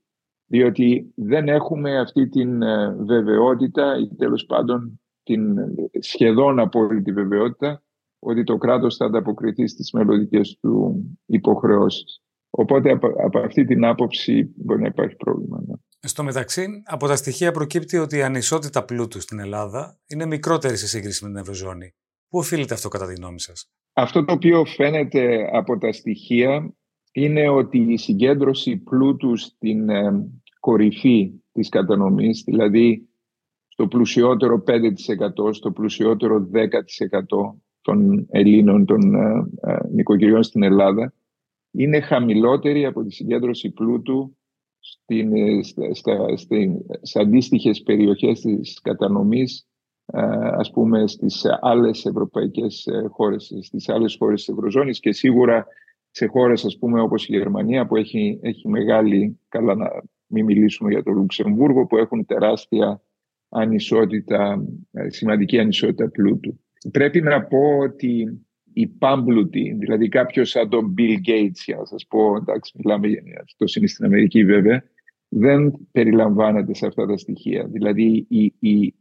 διότι 0.46 1.12
δεν 1.14 1.48
έχουμε 1.48 1.98
αυτή 1.98 2.28
την 2.28 2.62
ε, 2.62 2.96
βεβαιότητα 2.98 3.98
ή 3.98 4.08
τέλος 4.16 4.46
πάντων 4.46 5.00
την 5.22 5.56
σχεδόν 5.98 6.58
απόλυτη 6.58 7.12
βεβαιότητα 7.12 7.82
ότι 8.18 8.44
το 8.44 8.56
κράτος 8.56 8.96
θα 8.96 9.04
ανταποκριθεί 9.04 9.66
στις 9.66 9.92
μελλοντικές 9.92 10.58
του 10.60 11.04
υποχρεώσεις. 11.26 12.20
Οπότε 12.50 12.90
από, 12.90 13.38
αυτή 13.38 13.64
την 13.64 13.84
άποψη 13.84 14.52
μπορεί 14.56 14.80
να 14.80 14.86
υπάρχει 14.86 15.16
πρόβλημα. 15.16 15.62
Ναι. 15.66 15.74
Στο 16.00 16.22
μεταξύ, 16.22 16.82
από 16.84 17.06
τα 17.06 17.16
στοιχεία 17.16 17.52
προκύπτει 17.52 17.96
ότι 17.96 18.16
η 18.16 18.22
ανισότητα 18.22 18.84
πλούτου 18.84 19.20
στην 19.20 19.38
Ελλάδα 19.38 19.98
είναι 20.06 20.26
μικρότερη 20.26 20.76
σε 20.76 20.86
σύγκριση 20.86 21.24
με 21.24 21.30
την 21.30 21.38
Ευρωζώνη. 21.38 21.94
Πού 22.28 22.38
οφείλεται 22.38 22.74
αυτό 22.74 22.88
κατά 22.88 23.06
τη 23.06 23.14
γνώμη 23.14 23.40
σας; 23.40 23.70
Αυτό 23.92 24.24
το 24.24 24.32
οποίο 24.32 24.64
φαίνεται 24.64 25.48
από 25.52 25.78
τα 25.78 25.92
στοιχεία 25.92 26.74
είναι 27.12 27.48
ότι 27.48 27.78
η 27.78 27.96
συγκέντρωση 27.96 28.76
πλούτου 28.76 29.36
στην 29.36 29.88
ε, 29.88 30.30
κορυφή 30.60 31.32
της 31.52 31.68
κατανομής, 31.68 32.42
δηλαδή 32.46 33.08
στο 33.68 33.88
πλουσιότερο 33.88 34.64
5%, 34.66 35.54
στο 35.54 35.72
πλουσιότερο 35.72 36.48
10% 36.52 36.64
των 37.86 38.26
Ελλήνων, 38.30 38.84
των 38.84 39.14
ε, 39.14 39.46
ε, 39.60 39.78
νοικοκυριών 39.92 40.42
στην 40.42 40.62
Ελλάδα, 40.62 41.12
είναι 41.70 42.00
χαμηλότερη 42.00 42.86
από 42.86 43.02
τη 43.04 43.12
συγκέντρωση 43.12 43.70
πλούτου 43.70 44.36
στην, 44.78 45.36
ε, 45.36 45.62
στα, 45.92 46.36
στην, 46.36 46.76
σε 47.02 47.20
αντίστοιχες 47.20 47.82
περιοχές 47.82 48.40
της 48.40 48.80
κατανομής 48.80 49.68
ας 50.58 50.70
πούμε 50.70 51.06
στις 51.06 51.42
άλλες 51.60 52.04
ευρωπαϊκές 52.04 52.88
χώρες, 53.10 53.52
στις 53.60 53.88
άλλες 53.88 54.16
χώρες 54.18 54.44
της 54.44 54.54
Ευρωζώνης 54.54 55.00
και 55.00 55.12
σίγουρα 55.12 55.66
σε 56.10 56.26
χώρες 56.26 56.64
ας 56.64 56.78
πούμε 56.78 57.00
όπως 57.00 57.28
η 57.28 57.36
Γερμανία 57.36 57.86
που 57.86 57.96
έχει, 57.96 58.38
έχει 58.42 58.68
μεγάλη, 58.68 59.40
καλά 59.48 59.74
να 59.74 59.90
μην 60.26 60.44
μιλήσουμε 60.44 60.90
για 60.90 61.02
το 61.02 61.10
Λουξεμβούργο 61.10 61.86
που 61.86 61.96
έχουν 61.96 62.26
τεράστια 62.26 63.02
ανισότητα, 63.48 64.64
σημαντική 65.08 65.58
ανισότητα 65.58 66.08
πλούτου. 66.08 66.60
Πρέπει 66.90 67.20
να 67.20 67.42
πω 67.42 67.78
ότι 67.78 68.40
οι 68.72 68.86
πάμπλουτοι, 68.86 69.76
δηλαδή 69.78 70.08
κάποιος 70.08 70.50
σαν 70.50 70.68
τον 70.68 70.94
Bill 70.98 71.16
Gates, 71.28 71.60
για 71.64 71.76
να 71.76 71.84
σας 71.84 72.06
πω, 72.06 72.36
εντάξει 72.36 72.72
μιλάμε 72.76 73.08
για 73.08 73.44
αυτό 73.44 73.64
είναι 73.78 73.86
στην 73.86 74.04
Αμερική 74.04 74.44
βέβαια, 74.44 74.82
δεν 75.28 75.88
περιλαμβάνεται 75.92 76.74
σε 76.74 76.86
αυτά 76.86 77.06
τα 77.06 77.16
στοιχεία. 77.16 77.66
Δηλαδή 77.66 78.26
οι, 78.28 78.54
οι, 78.58 78.94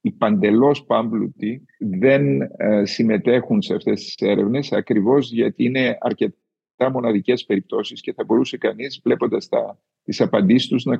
οι 0.00 0.12
παντελώς 0.12 0.84
πάμπλουτοι 0.84 1.64
δεν 1.78 2.40
ε, 2.40 2.84
συμμετέχουν 2.84 3.62
σε 3.62 3.74
αυτές 3.74 4.04
τις 4.04 4.14
έρευνες 4.28 4.72
ακριβώς 4.72 5.32
γιατί 5.32 5.64
είναι 5.64 5.98
αρκετά 6.00 6.90
μοναδικές 6.92 7.44
περιπτώσεις 7.44 8.00
και 8.00 8.12
θα 8.12 8.24
μπορούσε 8.24 8.56
κανείς 8.56 9.00
βλέποντας 9.04 9.48
τα, 9.48 9.78
τις 10.02 10.20
απαντήσεις 10.20 10.68
τους 10.68 10.84
να, 10.84 10.96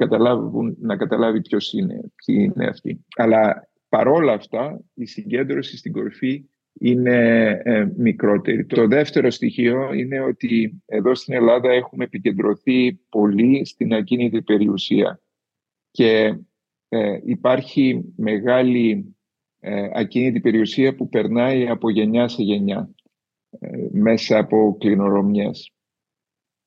να 0.80 0.96
καταλάβει 0.96 1.40
ποιος 1.40 1.72
είναι, 1.72 2.00
ποιοι 2.24 2.52
είναι 2.54 2.66
αυτοί. 2.66 3.04
Αλλά 3.16 3.68
παρόλα 3.88 4.32
αυτά 4.32 4.80
η 4.94 5.06
συγκέντρωση 5.06 5.76
στην 5.76 5.92
κορυφή 5.92 6.44
είναι 6.72 7.46
ε, 7.64 7.88
μικρότερη. 7.96 8.66
Το 8.66 8.86
δεύτερο 8.86 9.30
στοιχείο 9.30 9.92
είναι 9.92 10.20
ότι 10.20 10.82
εδώ 10.86 11.14
στην 11.14 11.34
Ελλάδα 11.34 11.70
έχουμε 11.70 12.04
επικεντρωθεί 12.04 12.92
πολύ 12.92 13.64
στην 13.64 13.94
ακίνητη 13.94 14.42
περιουσία 14.42 15.20
και 15.90 16.38
ε, 16.88 17.20
υπάρχει 17.24 18.12
μεγάλη 18.16 19.16
ε, 19.60 19.88
ακίνητη 19.92 20.40
περιουσία 20.40 20.94
που 20.94 21.08
περνάει 21.08 21.68
από 21.68 21.90
γενιά 21.90 22.28
σε 22.28 22.42
γενιά 22.42 22.90
μέσα 23.90 24.38
από 24.38 24.76
κληρονομιές. 24.80 25.70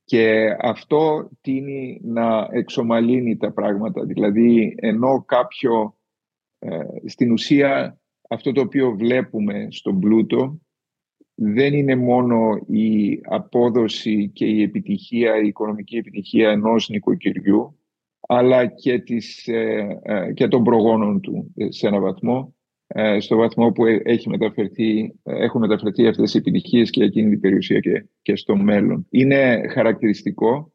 Και 0.03 0.55
αυτό 0.59 1.29
τίνει 1.41 2.01
να 2.03 2.47
εξομαλύνει 2.51 3.37
τα 3.37 3.51
πράγματα. 3.51 4.05
Δηλαδή, 4.05 4.75
ενώ 4.79 5.23
κάποιο 5.27 5.98
στην 7.05 7.31
ουσία 7.31 7.99
αυτό 8.29 8.51
το 8.51 8.61
οποίο 8.61 8.95
βλέπουμε 8.95 9.67
στον 9.69 9.99
πλούτο 9.99 10.59
δεν 11.41 11.73
είναι 11.73 11.95
μόνο 11.95 12.65
η 12.67 13.19
απόδοση 13.23 14.29
και 14.33 14.45
η 14.45 14.61
επιτυχία, 14.61 15.41
η 15.41 15.47
οικονομική 15.47 15.97
επιτυχία 15.97 16.49
ενός 16.49 16.89
νοικοκυριού, 16.89 17.79
αλλά 18.27 18.65
και, 18.65 18.99
της, 18.99 19.47
ε, 19.47 19.99
ε, 20.03 20.33
και 20.33 20.47
των 20.47 20.63
προγόνων 20.63 21.21
του 21.21 21.53
σε 21.69 21.87
ένα 21.87 21.99
βαθμό, 21.99 22.55
ε, 22.87 23.19
στο 23.19 23.35
βαθμό 23.35 23.71
που 23.71 23.85
έχει 23.85 24.29
μεταφερθεί, 24.29 25.15
έχουν 25.23 25.61
μεταφερθεί 25.61 26.07
αυτές 26.07 26.33
οι 26.33 26.37
επιτυχίες 26.37 26.89
και 26.89 27.03
εκείνη 27.03 27.29
την 27.29 27.39
περιουσία 27.39 27.79
και, 27.79 28.05
και 28.21 28.35
στο 28.35 28.55
μέλλον. 28.55 29.07
Είναι 29.09 29.67
χαρακτηριστικό 29.69 30.73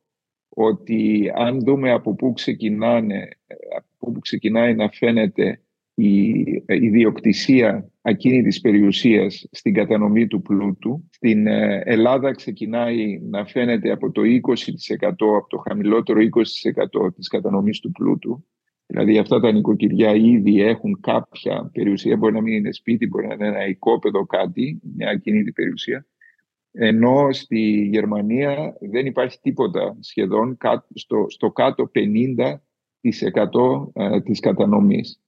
ότι 0.48 1.30
αν 1.34 1.60
δούμε 1.60 1.92
από 1.92 2.14
πού, 2.14 2.32
ξεκινάνε, 2.32 3.28
από 3.76 4.12
πού 4.12 4.18
ξεκινάει 4.18 4.74
να 4.74 4.88
φαίνεται 4.88 5.63
η 5.94 6.44
ιδιοκτησία 6.66 7.90
ακίνητης 8.02 8.60
περιουσίας 8.60 9.46
στην 9.50 9.74
κατανομή 9.74 10.26
του 10.26 10.42
πλούτου. 10.42 11.08
Στην 11.10 11.46
ε, 11.46 11.82
Ελλάδα 11.84 12.32
ξεκινάει 12.32 13.20
να 13.22 13.44
φαίνεται 13.46 13.90
από 13.90 14.10
το 14.10 14.22
20%, 14.22 15.08
από 15.08 15.46
το 15.48 15.58
χαμηλότερο 15.58 16.20
20% 17.04 17.14
της 17.14 17.28
κατανομής 17.28 17.80
του 17.80 17.90
πλούτου. 17.90 18.44
Δηλαδή 18.86 19.18
αυτά 19.18 19.40
τα 19.40 19.52
νοικοκυριά 19.52 20.14
ήδη 20.14 20.60
έχουν 20.60 21.00
κάποια 21.00 21.70
περιουσία, 21.72 22.16
μπορεί 22.16 22.32
να 22.32 22.40
μην 22.40 22.54
είναι 22.54 22.72
σπίτι, 22.72 23.06
μπορεί 23.06 23.26
να 23.26 23.34
είναι 23.34 23.46
ένα 23.46 23.66
οικόπεδο 23.66 24.26
κάτι, 24.26 24.80
μια 24.96 25.10
ακίνητη 25.10 25.52
περιουσία. 25.52 26.06
Ενώ 26.72 27.32
στη 27.32 27.88
Γερμανία 27.92 28.76
δεν 28.80 29.06
υπάρχει 29.06 29.38
τίποτα 29.40 29.96
σχεδόν 30.00 30.56
στο, 30.94 31.26
στο 31.28 31.50
κάτω 31.50 31.90
50% 31.94 32.58
ε, 33.92 34.20
της 34.20 34.40
κατανομής. 34.40 35.23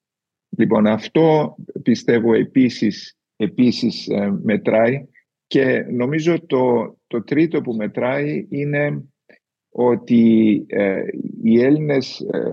Λοιπόν, 0.48 0.86
αυτό 0.86 1.56
πιστεύω 1.82 2.34
επίσης, 2.34 3.16
επίσης 3.36 4.08
ε, 4.08 4.38
μετράει 4.42 5.06
και 5.46 5.86
νομίζω 5.90 6.46
το, 6.46 6.96
το 7.06 7.22
τρίτο 7.22 7.60
που 7.60 7.72
μετράει 7.72 8.46
είναι 8.50 9.04
ότι 9.68 10.64
ε, 10.68 11.02
οι 11.42 11.62
Έλληνες 11.62 12.20
ε, 12.20 12.52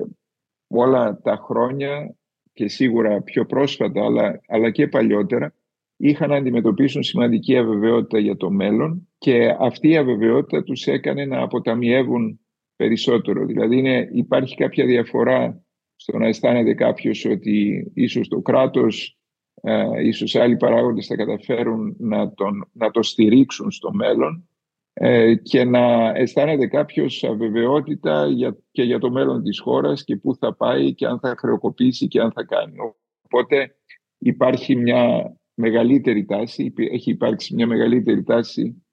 όλα 0.67 1.19
τα 1.23 1.35
χρόνια 1.35 2.15
και 2.53 2.67
σίγουρα 2.67 3.21
πιο 3.21 3.45
πρόσφατα 3.45 4.05
αλλά, 4.05 4.41
αλλά 4.47 4.71
και 4.71 4.87
παλιότερα 4.87 5.53
είχαν 5.97 6.29
να 6.29 6.35
αντιμετωπίσουν 6.35 7.03
σημαντική 7.03 7.57
αβεβαιότητα 7.57 8.19
για 8.19 8.37
το 8.37 8.51
μέλλον 8.51 9.09
και 9.17 9.55
αυτή 9.59 9.89
η 9.89 9.97
αβεβαιότητα 9.97 10.63
τους 10.63 10.87
έκανε 10.87 11.25
να 11.25 11.41
αποταμιεύουν 11.41 12.39
περισσότερο. 12.75 13.45
Δηλαδή 13.45 13.77
είναι, 13.77 14.09
υπάρχει 14.11 14.55
κάποια 14.55 14.85
διαφορά 14.85 15.63
στο 15.95 16.17
να 16.17 16.27
αισθάνεται 16.27 16.73
κάποιος 16.73 17.25
ότι 17.25 17.91
ίσως 17.93 18.27
το 18.27 18.41
κράτος, 18.41 19.17
ε, 19.61 20.05
ίσως 20.05 20.35
άλλοι 20.35 20.57
παράγοντες 20.57 21.07
θα 21.07 21.15
καταφέρουν 21.15 21.95
να, 21.99 22.33
τον, 22.33 22.69
να 22.73 22.91
το 22.91 23.03
στηρίξουν 23.03 23.71
στο 23.71 23.93
μέλλον 23.93 24.47
ε, 24.93 25.35
και 25.35 25.63
να 25.63 26.09
αισθάνεται 26.15 26.67
κάποιος 26.67 27.23
αβεβαιότητα 27.23 28.27
για, 28.27 28.57
και 28.71 28.83
για 28.83 28.99
το 28.99 29.11
μέλλον 29.11 29.43
της 29.43 29.59
χώρας 29.59 30.03
και 30.03 30.15
πού 30.15 30.35
θα 30.35 30.55
πάει 30.55 30.93
και 30.93 31.05
αν 31.05 31.19
θα 31.19 31.35
χρεοκοπήσει 31.37 32.07
και 32.07 32.19
αν 32.19 32.31
θα 32.31 32.43
κάνει. 32.43 32.75
Οπότε 33.21 33.75
υπάρχει 34.17 34.75
μια 34.75 35.35
μεγαλύτερη 35.53 36.25
τάση, 36.25 36.73
έχει 36.91 37.11
υπάρξει 37.11 37.53
μια 37.55 37.67
μεγαλύτερη 37.67 38.23
τάση 38.23 38.83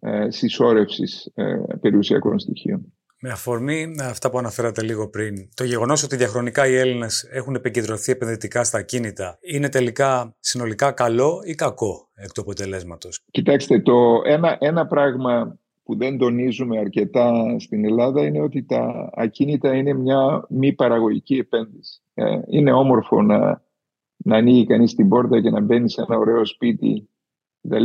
ε, 0.00 0.30
συσσόρευσης 0.30 1.30
ε, 1.34 1.62
περιουσιακών 1.80 2.38
στοιχείων. 2.38 2.92
Με 3.22 3.30
αφορμή 3.30 3.94
αυτά 4.02 4.30
που 4.30 4.38
αναφέρατε 4.38 4.82
λίγο 4.82 5.08
πριν, 5.08 5.48
το 5.54 5.64
γεγονός 5.64 6.02
ότι 6.02 6.16
διαχρονικά 6.16 6.66
οι 6.68 6.74
Έλληνες 6.74 7.28
έχουν 7.30 7.54
επικεντρωθεί 7.54 8.12
επενδυτικά 8.12 8.64
στα 8.64 8.78
ακίνητα 8.78 9.38
είναι 9.40 9.68
τελικά 9.68 10.36
συνολικά 10.40 10.92
καλό 10.92 11.40
ή 11.44 11.54
κακό 11.54 12.08
εκ 12.14 12.32
του 12.32 12.40
αποτελέσματος; 12.40 13.24
Κοιτάξτε, 13.30 13.80
το 13.80 14.22
ένα, 14.24 14.56
ένα 14.60 14.86
πράγμα 14.86 15.58
που 15.82 15.96
δεν 15.96 16.18
τονίζουμε 16.18 16.78
αρκετά 16.78 17.56
στην 17.58 17.84
Ελλάδα 17.84 18.24
είναι 18.24 18.40
ότι 18.40 18.64
τα 18.64 19.10
ακίνητα 19.14 19.74
είναι 19.74 19.92
μια 19.92 20.46
μη 20.48 20.72
παραγωγική 20.72 21.34
επένδυση. 21.34 22.00
Ε, 22.14 22.40
είναι 22.46 22.72
όμορφο 22.72 23.22
να, 23.22 23.62
να 24.16 24.36
ανοίγει 24.36 24.66
κανείς 24.66 24.94
την 24.94 25.08
πόρτα 25.08 25.40
και 25.40 25.50
να 25.50 25.60
μπαίνει 25.60 25.90
σε 25.90 26.02
ένα 26.08 26.18
ωραίο 26.18 26.44
σπίτι 26.44 27.08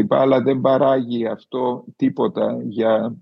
αλλά 0.07 0.41
δεν 0.41 0.61
παράγει 0.61 1.27
αυτό 1.27 1.85
τίποτα 1.95 2.57
για 2.63 3.17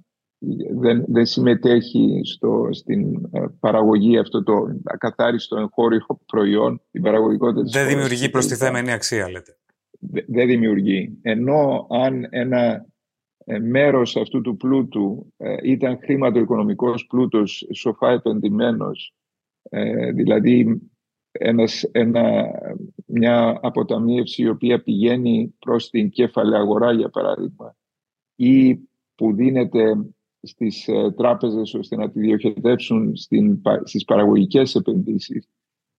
δεν, 0.79 1.05
δεν 1.07 1.25
συμμετέχει 1.25 2.21
στο, 2.23 2.67
στην 2.71 3.29
ε, 3.31 3.45
παραγωγή 3.59 4.17
αυτό 4.17 4.43
το 4.43 4.67
ακαθάριστο 4.83 5.57
εγχώριο 5.59 6.05
προϊόν, 6.25 6.81
την 6.91 7.01
παραγωγικότητα 7.01 7.79
Δεν 7.79 7.87
δημιουργεί 7.87 8.29
προστιθέμενη 8.29 8.91
αξία, 8.91 9.29
λέτε. 9.29 9.57
Δεν 10.27 10.47
δημιουργεί. 10.47 11.17
Ενώ 11.21 11.87
αν 11.89 12.27
ένα 12.29 12.85
ε, 13.45 13.59
μέρος 13.59 14.15
αυτού 14.15 14.41
του 14.41 14.57
πλούτου 14.57 15.33
ε, 15.37 15.55
ήταν 15.63 15.99
χρηματοοικονομικός 16.01 17.05
πλούτος 17.05 17.67
σοφά 17.73 18.11
επενδυμένος, 18.11 19.13
ε, 19.69 20.11
δηλαδή 20.11 20.81
ένας, 21.31 21.83
ένα, 21.91 22.51
μια 23.05 23.59
αποταμίευση 23.61 24.41
η 24.41 24.49
οποία 24.49 24.83
πηγαίνει 24.83 25.55
προς 25.59 25.89
την 25.89 26.09
κέφαλη 26.09 26.55
αγορά 26.55 26.91
για 26.91 27.09
παράδειγμα 27.09 27.75
ή 28.35 28.75
που 29.15 29.35
δίνεται 29.35 29.95
στις 30.43 30.89
τράπεζες 31.15 31.73
ώστε 31.73 31.95
να 31.95 32.11
τη 32.11 32.19
διοχετεύσουν 32.19 33.15
στην, 33.15 33.61
στις 33.83 34.03
παραγωγικές 34.03 34.75
επενδύσεις 34.75 35.47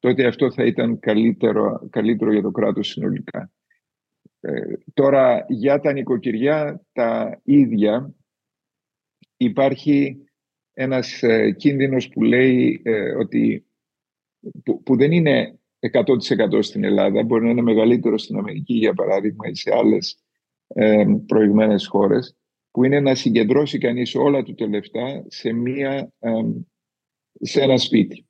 τότε 0.05 0.27
αυτό 0.27 0.53
θα 0.53 0.65
ήταν 0.65 0.99
καλύτερο, 0.99 1.89
καλύτερο 1.91 2.33
για 2.33 2.43
το 2.43 2.51
κράτος 2.51 2.89
συνολικά. 2.89 3.53
Ε, 4.41 4.61
τώρα 4.95 5.45
για 5.49 5.81
τα 5.81 5.93
νοικοκυριά 5.93 6.85
τα 6.93 7.41
ίδια 7.45 8.15
υπάρχει 9.37 10.25
ένας 10.73 11.23
ε, 11.23 11.51
κίνδυνος 11.51 12.09
που 12.09 12.23
λέει 12.23 12.81
ε, 12.85 13.15
ότι 13.15 13.67
που, 14.85 14.97
δεν 14.97 15.13
είναι 15.13 15.59
100% 15.93 16.63
στην 16.63 16.85
Ελλάδα, 16.85 17.23
μπορεί 17.23 17.45
να 17.45 17.51
είναι 17.51 17.63
μεγαλύτερο 17.63 18.19
στην 18.19 18.37
Αμερική 18.37 18.75
για 18.75 18.95
παράδειγμα 18.95 19.49
ή 19.49 19.55
σε 19.55 19.75
άλλες 19.75 20.19
ε, 20.67 21.05
προηγμένες 21.27 21.87
χώρες, 21.87 22.37
που 22.75 22.85
είναι 22.85 23.01
να 23.01 23.15
συγκεντρώσει 23.15 23.79
κανείς 23.79 24.15
όλα 24.15 24.43
του 24.43 24.55
τα 24.55 24.69
λεφτά 24.69 25.25
σε, 25.29 25.53
μία, 25.53 26.13
σε 27.41 27.61
ένα 27.61 27.77
σπίτι 27.77 28.27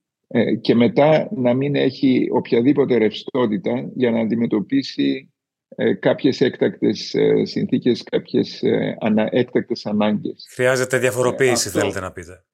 και 0.61 0.75
μετά 0.75 1.29
να 1.35 1.55
μην 1.55 1.75
έχει 1.75 2.29
οποιαδήποτε 2.33 2.97
ρευστότητα 2.97 3.91
για 3.95 4.11
να 4.11 4.21
αντιμετωπίσει 4.21 5.33
ε, 5.69 5.95
κάποιες 5.95 6.41
έκτακτες 6.41 7.15
ε, 7.15 7.45
συνθήκες, 7.45 8.03
κάποιες 8.03 8.63
ε, 8.63 8.97
ανα, 9.01 9.29
έκτακτες 9.31 9.87
ανάγκες. 9.87 10.47
Χρειάζεται 10.51 10.99
διαφοροποίηση, 10.99 11.69
θέλετε 11.69 12.01
να 12.01 12.13
πείτε. 12.13 12.45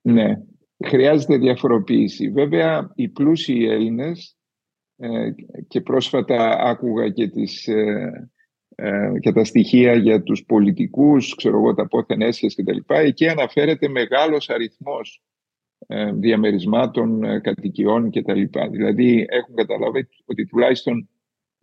Ναι, 0.00 0.42
χρειάζεται 0.84 1.36
διαφοροποίηση. 1.36 2.30
Βέβαια, 2.30 2.92
οι 2.94 3.08
πλούσιοι 3.08 3.66
Έλληνες 3.70 4.34
και 5.68 5.80
πρόσφατα 5.80 6.58
άκουγα 6.58 7.08
και, 7.08 7.28
τις, 7.28 7.68
και 9.20 9.32
τα 9.32 9.44
στοιχεία 9.44 9.94
για 9.94 10.22
τους 10.22 10.44
πολιτικούς, 10.44 11.34
ξέρω 11.34 11.56
εγώ, 11.56 11.74
τα 11.74 11.88
πόθεν 11.88 12.20
έσχες 12.20 12.54
και 12.54 12.62
τα 12.62 12.72
λοιπά, 12.72 12.98
εκεί 12.98 13.28
αναφέρεται 13.28 13.88
μεγάλος 13.88 14.50
αριθμός 14.50 15.22
διαμερισμάτων, 16.14 17.40
κατοικιών 17.40 18.10
και 18.10 18.22
τα 18.22 18.34
λοιπά. 18.34 18.68
Δηλαδή 18.68 19.26
έχουν 19.28 19.54
καταλάβει 19.54 20.08
ότι 20.24 20.46
τουλάχιστον 20.46 21.08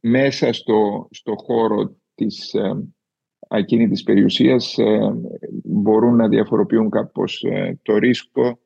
μέσα 0.02 0.54
στο, 0.54 1.08
στο 1.12 1.36
χώρο 1.36 1.96
της 2.16 2.54
ε, 2.54 2.88
ακίνητης 3.48 4.04
περιουσίας 4.04 4.78
ε, 4.78 5.00
μπορούν 5.64 6.16
να 6.16 6.28
διαφοροποιούν 6.28 6.90
κάπως 6.90 7.44
ε, 7.44 7.80
το 7.82 7.98
ρίσκο. 7.98 8.60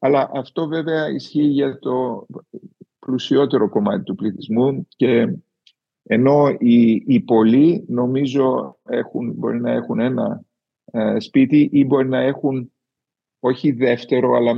Αλλά 0.00 0.30
αυτό 0.34 0.66
βέβαια 0.66 1.08
ισχύει 1.08 1.46
για 1.46 1.78
το 1.78 2.26
πλουσιότερο 2.98 3.68
κομμάτι 3.68 4.02
του 4.02 4.14
πληθυσμού 4.14 4.86
και 4.96 5.36
ενώ 6.06 6.56
οι, 6.58 6.90
οι 7.06 7.20
πολλοί 7.20 7.84
νομίζω 7.88 8.78
έχουν, 8.82 9.32
μπορεί 9.32 9.60
να 9.60 9.70
έχουν 9.70 10.00
ένα 10.00 10.44
ε, 10.84 11.20
σπίτι 11.20 11.68
ή 11.72 11.84
μπορεί 11.84 12.08
να 12.08 12.20
έχουν 12.20 12.72
όχι 13.38 13.72
δεύτερο 13.72 14.32
αλλά 14.32 14.52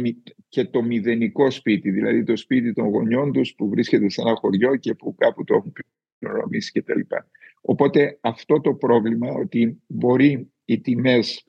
και 0.49 0.65
το 0.65 0.83
μηδενικό 0.83 1.51
σπίτι, 1.51 1.91
δηλαδή 1.91 2.25
το 2.25 2.37
σπίτι 2.37 2.73
των 2.73 2.89
γονιών 2.89 3.33
τους 3.33 3.55
που 3.55 3.69
βρίσκεται 3.69 4.09
σε 4.09 4.21
ένα 4.21 4.35
χωριό 4.35 4.77
και 4.77 4.95
που 4.95 5.15
κάπου 5.15 5.45
το 5.45 5.55
έχουν 5.55 5.73
και 5.73 6.81
κτλ. 6.81 7.01
Οπότε 7.61 8.19
αυτό 8.21 8.61
το 8.61 8.75
πρόβλημα 8.75 9.31
ότι 9.31 9.83
μπορεί 9.87 10.53
οι 10.65 10.81
τιμές 10.81 11.47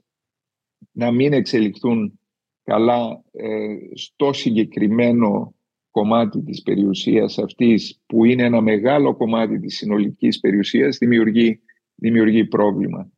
να 0.91 1.11
μην 1.11 1.33
εξελιχθούν 1.33 2.19
καλά 2.63 3.23
ε, 3.31 3.77
στο 3.93 4.33
συγκεκριμένο 4.33 5.55
κομμάτι 5.97 6.41
της 6.41 6.61
περιουσίας 6.61 7.37
αυτής 7.37 8.01
που 8.05 8.25
είναι 8.25 8.43
ένα 8.43 8.61
μεγάλο 8.61 9.15
κομμάτι 9.15 9.59
της 9.59 9.77
συνολικής 9.77 10.39
περιουσίας 10.39 10.97
δημιουργεί, 10.97 11.59
δημιουργεί 11.95 12.45
πρόβλημα. 12.45 13.11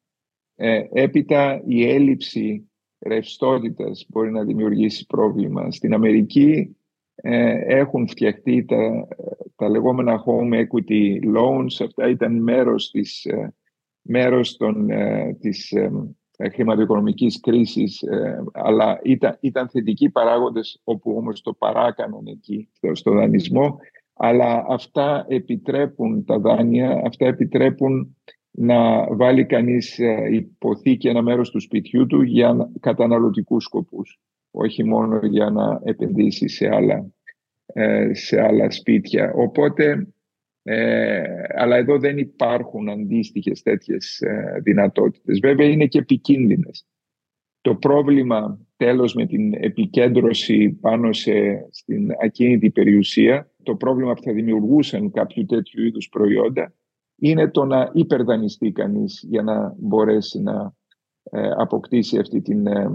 Ε, 0.55 0.83
έπειτα 0.91 1.61
η 1.65 1.89
έλλειψη 1.89 2.69
ρευστότητας 2.99 4.05
μπορεί 4.09 4.31
να 4.31 4.43
δημιουργήσει 4.43 5.05
πρόβλημα. 5.05 5.71
Στην 5.71 5.93
Αμερική 5.93 6.77
ε, 7.15 7.77
έχουν 7.79 8.07
φτιαχτεί 8.07 8.65
τα, 8.65 9.07
τα 9.55 9.69
λεγόμενα 9.69 10.23
home 10.25 10.53
equity 10.53 11.19
loans. 11.35 11.85
Αυτά 11.85 12.09
ήταν 12.09 12.41
μέρος, 12.41 12.91
της, 12.91 13.25
ε, 13.25 13.53
μέρος 14.01 14.57
των, 14.57 14.89
ε, 14.89 15.37
της 15.39 15.73
χρηματοοικονομικής 16.51 17.39
κρίσης 17.39 18.03
αλλά 18.51 18.99
ήταν, 19.03 19.37
ήταν 19.39 19.69
θετικοί 19.69 20.09
παράγοντες 20.09 20.81
όπου 20.83 21.15
όμως 21.15 21.41
το 21.41 21.53
παράκαναν 21.53 22.25
εκεί 22.25 22.69
στο, 22.73 22.95
στο 22.95 23.11
δανεισμό 23.11 23.77
αλλά 24.13 24.65
αυτά 24.67 25.25
επιτρέπουν 25.27 26.25
τα 26.25 26.39
δάνεια, 26.39 27.01
αυτά 27.05 27.25
επιτρέπουν 27.25 28.17
να 28.51 29.07
βάλει 29.15 29.45
κανείς 29.45 29.99
υποθήκη 30.31 31.07
ένα 31.07 31.21
μέρος 31.21 31.49
του 31.49 31.61
σπιτιού 31.61 32.05
του 32.05 32.21
για 32.21 32.71
καταναλωτικούς 32.79 33.63
σκοπούς 33.63 34.19
όχι 34.51 34.83
μόνο 34.83 35.19
για 35.23 35.49
να 35.49 35.81
επενδύσει 35.83 36.47
σε 36.47 36.67
άλλα, 36.67 37.11
ε, 37.65 38.13
σε 38.13 38.41
άλλα 38.41 38.71
σπίτια. 38.71 39.33
Οπότε, 39.35 40.07
ε, 40.71 41.23
αλλά 41.55 41.75
εδώ 41.75 41.99
δεν 41.99 42.17
υπάρχουν 42.17 42.89
αντίστοιχες 42.89 43.61
τέτοιες 43.61 44.21
ε, 44.21 44.59
δυνατότητες. 44.63 45.39
Βέβαια 45.39 45.67
είναι 45.67 45.85
και 45.85 45.99
επικίνδυνες. 45.99 46.87
Το 47.61 47.75
πρόβλημα 47.75 48.67
τέλος 48.75 49.13
με 49.13 49.25
την 49.25 49.53
επικέντρωση 49.53 50.69
πάνω 50.69 51.13
σε, 51.13 51.31
στην 51.71 52.11
ακίνητη 52.23 52.71
περιουσία, 52.71 53.51
το 53.63 53.75
πρόβλημα 53.75 54.13
που 54.13 54.21
θα 54.21 54.33
δημιουργούσαν 54.33 55.11
κάποιο 55.11 55.45
τέτοιου 55.45 55.85
είδους 55.85 56.09
προϊόντα, 56.09 56.73
είναι 57.15 57.47
το 57.47 57.65
να 57.65 57.91
υπερδανιστεί 57.93 58.71
κανείς 58.71 59.25
για 59.29 59.41
να 59.41 59.75
μπορέσει 59.77 60.41
να 60.41 60.73
ε, 61.23 61.49
αποκτήσει 61.57 62.17
αυτή 62.17 62.41
την, 62.41 62.67
ε, 62.67 62.89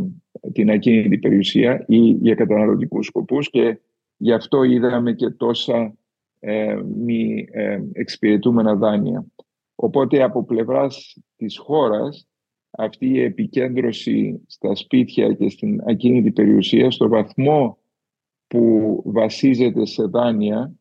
την 0.53 0.71
ακίνητη 0.71 1.19
περιουσία 1.19 1.85
ή 1.89 1.99
για 1.99 2.35
καταναλωτικούς 2.35 3.07
σκοπούς 3.07 3.51
και 3.51 3.79
γι' 4.17 4.33
αυτό 4.33 4.63
είδαμε 4.63 5.13
και 5.13 5.31
τόσα 5.31 5.97
ε, 6.45 6.75
μη 6.97 7.47
ε, 7.51 7.81
εξυπηρετούμενα 7.93 8.75
δάνεια. 8.75 9.27
Οπότε 9.75 10.23
από 10.23 10.45
πλευράς 10.45 11.17
της 11.37 11.59
χώρας 11.59 12.29
αυτή 12.71 13.07
η 13.07 13.23
επικέντρωση 13.23 14.45
στα 14.47 14.75
σπίτια 14.75 15.33
και 15.33 15.49
στην 15.49 15.81
ακίνητη 15.89 16.33
περιουσία 16.33 16.91
στο 16.91 17.09
βαθμό 17.09 17.79
που 18.47 19.03
βασίζεται 19.07 19.87
σε 19.87 20.05
δάνεια 20.05 20.75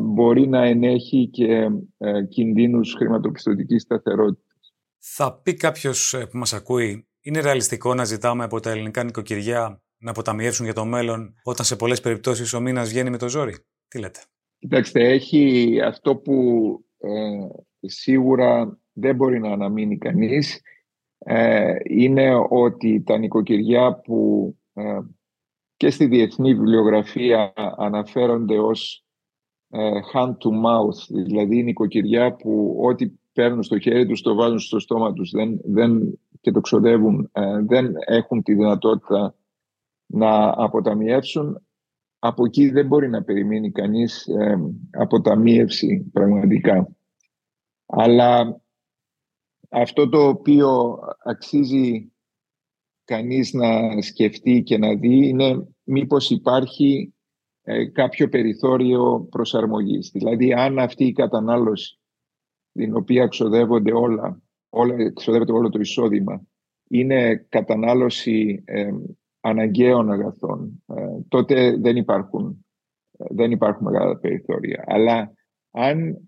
μπορεί 0.00 0.48
να 0.48 0.64
ενέχει 0.64 1.28
και 1.28 1.68
κινδύνους 2.28 2.94
χρηματοπιστωτικής 2.94 3.82
σταθερότητας. 3.82 4.48
Θα 4.98 5.40
πει 5.42 5.54
κάποιος 5.54 6.14
ε, 6.14 6.26
που 6.26 6.38
μας 6.38 6.52
ακούει, 6.52 7.08
είναι 7.20 7.40
ρεαλιστικό 7.40 7.94
να 7.94 8.04
ζητάμε 8.04 8.44
από 8.44 8.60
τα 8.60 8.70
ελληνικά 8.70 9.04
νοικοκυριά 9.04 9.82
να 9.98 10.10
αποταμιεύσουν 10.10 10.64
για 10.64 10.74
το 10.74 10.84
μέλλον, 10.84 11.34
όταν 11.42 11.66
σε 11.66 11.76
πολλές 11.76 12.00
περιπτώσεις 12.00 12.52
ο 12.52 12.60
μήνας 12.60 12.88
βγαίνει 12.88 13.10
με 13.10 13.18
το 13.18 13.28
ζόρι; 13.28 13.56
Τι 13.88 13.98
λέτε; 13.98 14.20
Κοιτάξτε, 14.58 15.08
έχει 15.08 15.80
αυτό 15.80 16.16
που 16.16 16.34
ε, 16.98 17.48
σίγουρα 17.80 18.78
δεν 18.92 19.16
μπορεί 19.16 19.40
να 19.40 19.52
αναμείνει 19.52 19.98
κανείς 19.98 20.60
ε, 21.18 21.74
είναι 21.84 22.34
ότι 22.48 23.02
τα 23.02 23.18
νοικοκυριά 23.18 24.00
που 24.04 24.56
ε, 24.72 24.98
και 25.76 25.90
στη 25.90 26.06
διεθνή 26.06 26.54
βιβλιογραφία 26.54 27.52
αναφέρονται 27.76 28.58
ως 28.58 29.02
hand 30.12 30.30
to 30.30 30.50
mouth, 30.64 31.22
δηλαδή 31.24 31.62
νοικοκυριά 31.62 32.34
που 32.34 32.78
ό,τι 32.82 33.10
παίρνουν 33.32 33.62
στο 33.62 33.78
χέρι 33.78 34.06
τους, 34.06 34.20
το 34.20 34.34
βάζουν 34.34 34.58
στο 34.58 34.78
στόμα 34.78 35.12
τους 35.12 35.30
δεν, 35.30 35.60
δεν, 35.64 36.18
και 36.40 36.50
το 36.50 36.60
ξοδεύουν, 36.60 37.30
ε, 37.32 37.62
δεν 37.62 37.92
έχουν 38.06 38.42
τη 38.42 38.54
δυνατότητα 38.54 39.34
να 40.06 40.54
αποταμιεύσουν. 40.56 41.66
Από 42.18 42.44
εκεί 42.44 42.70
δεν 42.70 42.86
μπορεί 42.86 43.08
να 43.08 43.22
περιμένει 43.22 43.70
κανείς 43.70 44.26
ε, 44.26 44.58
αποταμίευση 44.90 46.10
πραγματικά. 46.12 46.96
Αλλά 47.86 48.60
αυτό 49.68 50.08
το 50.08 50.28
οποίο 50.28 50.98
αξίζει 51.24 52.12
κανείς 53.04 53.52
να 53.52 54.00
σκεφτεί 54.02 54.62
και 54.62 54.78
να 54.78 54.94
δει 54.94 55.28
είναι 55.28 55.68
μήπως 55.82 56.30
υπάρχει 56.30 57.14
ε, 57.62 57.84
κάποιο 57.84 58.28
περιθώριο 58.28 59.26
προσαρμογής. 59.30 60.10
Δηλαδή 60.10 60.52
αν 60.52 60.78
αυτή 60.78 61.04
η 61.04 61.12
κατανάλωση 61.12 61.98
την 62.72 62.96
οποία 62.96 63.26
ξοδεύονται 63.26 63.92
όλα, 63.92 64.42
όλα 64.68 65.12
ξοδεύεται 65.12 65.52
όλο 65.52 65.68
το 65.68 65.80
εισόδημα, 65.80 66.46
είναι 66.88 67.46
κατανάλωση 67.48 68.62
ε, 68.64 68.90
αναγκαίων 69.40 70.10
αγαθών, 70.12 70.82
ε, 70.86 71.02
τότε 71.28 71.76
δεν 71.76 71.96
υπάρχουν, 71.96 72.66
δεν 73.30 73.50
υπάρχουν 73.50 73.86
μεγάλα 73.86 74.18
περιθώρια. 74.18 74.84
Αλλά 74.86 75.32
αν 75.70 76.18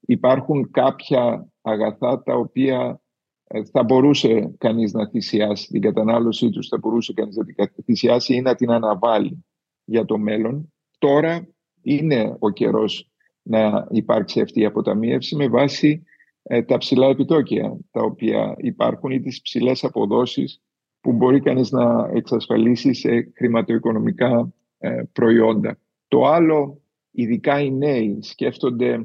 υπάρχουν 0.00 0.70
κάποια 0.70 1.48
αγαθά 1.62 2.22
τα 2.22 2.34
οποία 2.34 3.00
ε, 3.46 3.64
θα 3.64 3.82
μπορούσε 3.82 4.54
κανείς 4.58 4.92
να 4.92 5.08
θυσιάσει 5.08 5.68
την 5.68 5.80
κατανάλωσή 5.80 6.50
τους, 6.50 6.68
θα 6.68 6.78
μπορούσε 6.78 7.12
κανείς 7.12 7.36
να 7.36 7.44
την 7.44 7.84
θυσιάσει 7.84 8.34
ή 8.34 8.40
να 8.40 8.54
την 8.54 8.70
αναβάλει 8.70 9.44
για 9.84 10.04
το 10.04 10.18
μέλλον. 10.18 10.72
Τώρα 10.98 11.48
είναι 11.82 12.36
ο 12.38 12.50
καιρός 12.50 13.08
να 13.42 13.86
υπάρξει 13.90 14.40
αυτή 14.40 14.60
η 14.60 14.64
αποταμίευση 14.64 15.36
με 15.36 15.48
βάση 15.48 16.02
ε, 16.42 16.62
τα 16.62 16.78
ψηλά 16.78 17.06
επιτόκια 17.06 17.78
τα 17.90 18.00
οποία 18.02 18.54
υπάρχουν 18.58 19.10
ή 19.10 19.20
τις 19.20 19.40
ψηλές 19.42 19.84
αποδόσεις 19.84 20.62
που 21.04 21.12
μπορεί 21.12 21.40
κανείς 21.40 21.70
να 21.70 22.10
εξασφαλίσει 22.12 22.94
σε 22.94 23.32
χρηματοοικονομικά 23.36 24.52
ε, 24.78 25.02
προϊόντα. 25.12 25.78
Το 26.08 26.24
άλλο, 26.24 26.82
ειδικά 27.10 27.60
οι 27.60 27.70
νέοι 27.70 28.18
σκέφτονται 28.20 29.02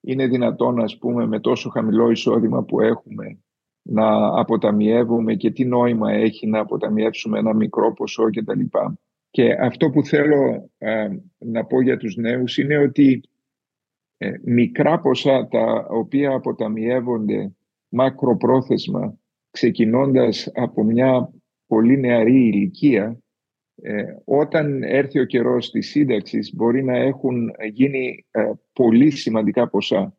είναι 0.00 0.26
δυνατόν 0.26 0.80
ας 0.80 0.98
πούμε 0.98 1.26
με 1.26 1.40
τόσο 1.40 1.68
χαμηλό 1.68 2.10
εισόδημα 2.10 2.62
που 2.62 2.80
έχουμε 2.80 3.38
να 3.82 4.38
αποταμιεύουμε 4.40 5.34
και 5.34 5.50
τι 5.50 5.64
νόημα 5.64 6.12
έχει 6.12 6.46
να 6.46 6.58
αποταμιεύσουμε 6.58 7.38
ένα 7.38 7.54
μικρό 7.54 7.92
ποσό 7.92 8.24
κτλ. 8.30 8.60
Και 9.30 9.52
αυτό 9.60 9.90
που 9.90 10.04
θέλω 10.04 10.70
ε, 10.78 11.08
να 11.38 11.64
πω 11.64 11.82
για 11.82 11.96
τους 11.96 12.16
νέους 12.16 12.58
είναι 12.58 12.76
ότι 12.76 13.22
ε, 14.16 14.32
μικρά 14.44 15.00
ποσά 15.00 15.48
τα 15.48 15.86
οποία 15.90 16.34
αποταμιεύονται 16.34 17.52
μακροπρόθεσμα 17.88 19.16
ξεκινώντας 19.52 20.50
από 20.54 20.84
μια 20.84 21.32
πολύ 21.66 21.98
νεαρή 21.98 22.46
ηλικία 22.46 23.18
ε, 23.82 24.04
όταν 24.24 24.82
έρθει 24.82 25.18
ο 25.18 25.24
καιρός 25.24 25.70
της 25.70 25.88
σύνταξης 25.88 26.54
μπορεί 26.54 26.84
να 26.84 26.96
έχουν 26.96 27.50
γίνει 27.72 28.26
πολύ 28.72 29.10
σημαντικά 29.10 29.68
ποσά 29.68 30.16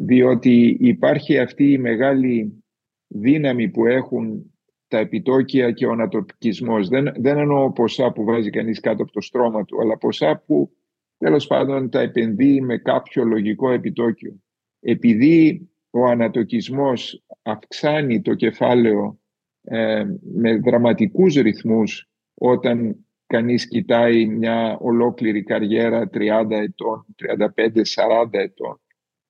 διότι 0.00 0.76
υπάρχει 0.80 1.38
αυτή 1.38 1.72
η 1.72 1.78
μεγάλη 1.78 2.64
δύναμη 3.06 3.68
που 3.68 3.86
έχουν 3.86 4.54
τα 4.88 4.98
επιτόκια 4.98 5.70
και 5.70 5.86
ο 5.86 5.92
ανατοπικισμός. 5.92 6.88
Δεν, 6.88 7.12
δεν 7.16 7.38
εννοώ 7.38 7.72
ποσά 7.72 8.12
που 8.12 8.24
βάζει 8.24 8.50
κανείς 8.50 8.80
κάτω 8.80 9.02
από 9.02 9.12
το 9.12 9.20
στρώμα 9.20 9.64
του, 9.64 9.80
αλλά 9.80 9.98
ποσά 9.98 10.42
που 10.46 10.70
τέλος 11.18 11.46
πάντων 11.46 11.90
τα 11.90 12.00
επενδύει 12.00 12.60
με 12.62 12.78
κάποιο 12.78 13.24
λογικό 13.24 13.70
επιτόκιο. 13.70 14.42
Επειδή 14.80 15.68
ο 15.90 16.06
ανατοκισμός 16.06 17.24
αυξάνει 17.44 18.20
το 18.20 18.34
κεφάλαιο 18.34 19.18
ε, 19.62 20.04
με 20.20 20.56
δραματικούς 20.58 21.34
ρυθμούς 21.34 22.08
όταν 22.34 23.06
κανείς 23.26 23.68
κοιτάει 23.68 24.26
μια 24.26 24.76
ολόκληρη 24.80 25.42
καριέρα 25.42 26.10
30 26.12 26.50
ετών, 26.50 27.06
35-40 27.18 28.28
ετών. 28.30 28.80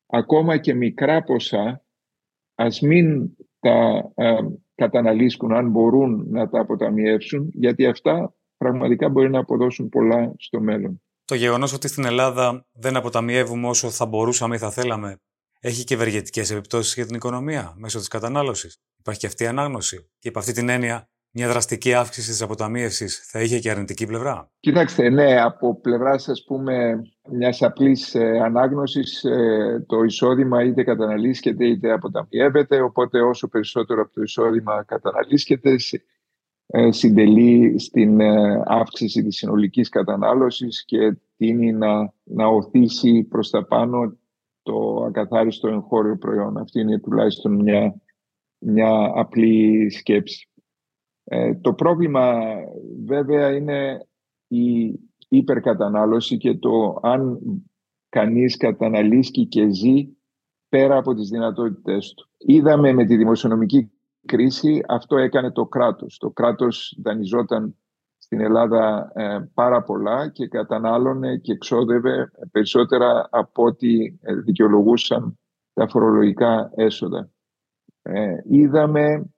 Ακόμα 0.07 0.57
και 0.57 0.75
μικρά 0.75 1.23
ποσά, 1.23 1.85
ας 2.55 2.81
μην 2.81 3.37
τα 3.59 4.11
ε, 4.15 4.37
καταναλύσκουν 4.75 5.53
αν 5.53 5.71
μπορούν 5.71 6.27
να 6.31 6.49
τα 6.49 6.61
αποταμιεύσουν, 6.61 7.51
γιατί 7.53 7.87
αυτά 7.87 8.35
πραγματικά 8.57 9.09
μπορεί 9.09 9.31
να 9.31 9.39
αποδώσουν 9.39 9.89
πολλά 9.89 10.35
στο 10.39 10.61
μέλλον. 10.61 11.03
Το 11.25 11.35
γεγονός 11.35 11.73
ότι 11.73 11.89
στην 11.89 12.05
Ελλάδα 12.05 12.67
δεν 12.73 12.97
αποταμιεύουμε 12.97 13.69
όσο 13.69 13.91
θα 13.91 14.07
μπορούσαμε 14.07 14.55
ή 14.55 14.59
θα 14.59 14.71
θέλαμε, 14.71 15.21
έχει 15.67 15.85
και 15.85 15.95
ευεργετικές 15.95 16.51
επιπτώσεις 16.51 16.95
για 16.95 17.07
την 17.07 17.15
οικονομία 17.15 17.75
μέσω 17.77 17.99
της 17.99 18.09
κατανάλωσης. 18.09 18.77
Υπάρχει 18.99 19.21
και 19.21 19.27
αυτή 19.27 19.45
η 19.45 19.47
ανάγνωση. 19.47 20.11
Και 20.19 20.29
υπ' 20.29 20.37
αυτή 20.37 20.53
την 20.53 20.69
έννοια 20.69 21.09
μια 21.31 21.49
δραστική 21.49 21.95
αύξηση 21.95 22.31
της 22.31 22.43
αποταμίευσης 22.43 23.29
θα 23.31 23.41
είχε 23.41 23.59
και 23.59 23.71
αρνητική 23.71 24.07
πλευρά. 24.07 24.51
Κοιτάξτε, 24.61 25.09
ναι, 25.09 25.41
από 25.41 25.81
πλευράς 25.81 26.29
ας 26.29 26.45
πούμε 26.47 27.03
μιας 27.31 27.63
απλής 27.63 28.15
ε, 28.15 28.41
ανάγνωσης 28.45 29.25
ε, 29.25 29.85
το 29.87 30.03
εισόδημα 30.03 30.65
είτε 30.65 30.83
καταναλύσκεται 30.83 31.67
είτε 31.67 31.93
αποταμιεύεται, 31.93 32.81
οπότε 32.81 33.21
όσο 33.21 33.49
περισσότερο 33.49 34.03
από 34.03 34.13
το 34.13 34.23
εισόδημα 34.23 34.85
καταναλύσκεται 34.85 35.77
ε, 36.67 36.93
συντελεί 36.93 37.79
στην 37.79 38.21
αύξηση 38.65 39.23
της 39.23 39.37
συνολικής 39.37 39.89
κατανάλωσης 39.89 40.85
και 40.85 41.17
τίνει 41.37 41.73
να, 41.73 42.13
να 42.25 42.47
οθήσει 42.47 43.23
προς 43.23 43.51
τα 43.51 43.65
πάνω 43.67 44.17
το 44.65 45.05
ακαθάριστο 45.05 45.69
εγχώριο 45.69 46.17
προϊόν. 46.17 46.57
Αυτή 46.57 46.81
είναι 46.81 47.01
τουλάχιστον 47.01 47.55
μια, 47.55 47.95
μια 48.59 49.13
απλή 49.15 49.91
σκέψη. 49.91 50.49
Ε, 51.25 51.55
το 51.55 51.73
πρόβλημα 51.75 52.43
βέβαια 53.05 53.57
είναι 53.57 54.07
η 54.49 54.95
υπερκατανάλωση 55.29 56.37
και 56.37 56.55
το 56.55 56.99
αν 57.03 57.41
κανείς 58.09 58.57
καταναλύσκει 58.57 59.47
και 59.47 59.69
ζει 59.69 60.09
πέρα 60.69 60.97
από 60.97 61.15
τις 61.15 61.29
δυνατότητες 61.29 62.15
του. 62.15 62.29
Είδαμε 62.39 62.93
με 62.93 63.05
τη 63.05 63.17
δημοσιονομική 63.17 63.91
κρίση 64.27 64.85
αυτό 64.89 65.17
έκανε 65.17 65.51
το 65.51 65.67
κράτος. 65.67 66.19
Το 66.19 66.31
κράτος 66.31 66.99
δανειζόταν 67.03 67.77
στην 68.35 68.47
Ελλάδα 68.47 69.13
ε, 69.15 69.39
πάρα 69.55 69.83
πολλά 69.83 70.29
και 70.29 70.49
κατανάλωνε 70.49 71.37
και 71.37 71.53
εξόδευε 71.53 72.31
περισσότερα 72.51 73.29
από 73.31 73.65
ό,τι 73.65 74.05
ε, 74.21 74.35
δικαιολογούσαν 74.35 75.39
τα 75.73 75.89
φορολογικά 75.89 76.71
έσοδα. 76.75 77.31
είδαμε 78.49 79.31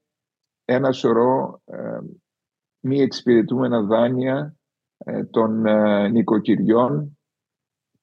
ένα 0.65 0.93
σωρό 0.93 1.61
ε, 1.65 1.99
μη 2.81 3.01
εξυπηρετούμενα 3.01 3.83
δάνεια 3.83 4.57
ε, 4.99 5.25
των 5.25 5.67
ε, 5.67 6.09
νοικοκυριών 6.09 7.19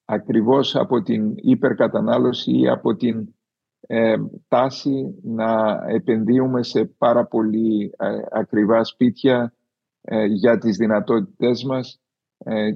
ακριβώς 0.04 0.76
από 0.76 1.02
την 1.02 1.32
υπερκατανάλωση 1.36 2.58
ή 2.58 2.68
από 2.68 2.96
την 2.96 3.34
ε, 3.86 4.16
τάση 4.48 5.20
να 5.22 5.80
επενδύουμε 5.88 6.62
σε 6.62 6.84
πάρα 6.84 7.26
πολύ 7.26 7.90
ακριβά 8.30 8.84
σπίτια 8.84 9.54
για 10.28 10.58
τις 10.58 10.76
δυνατότητές 10.76 11.64
μας 11.64 12.00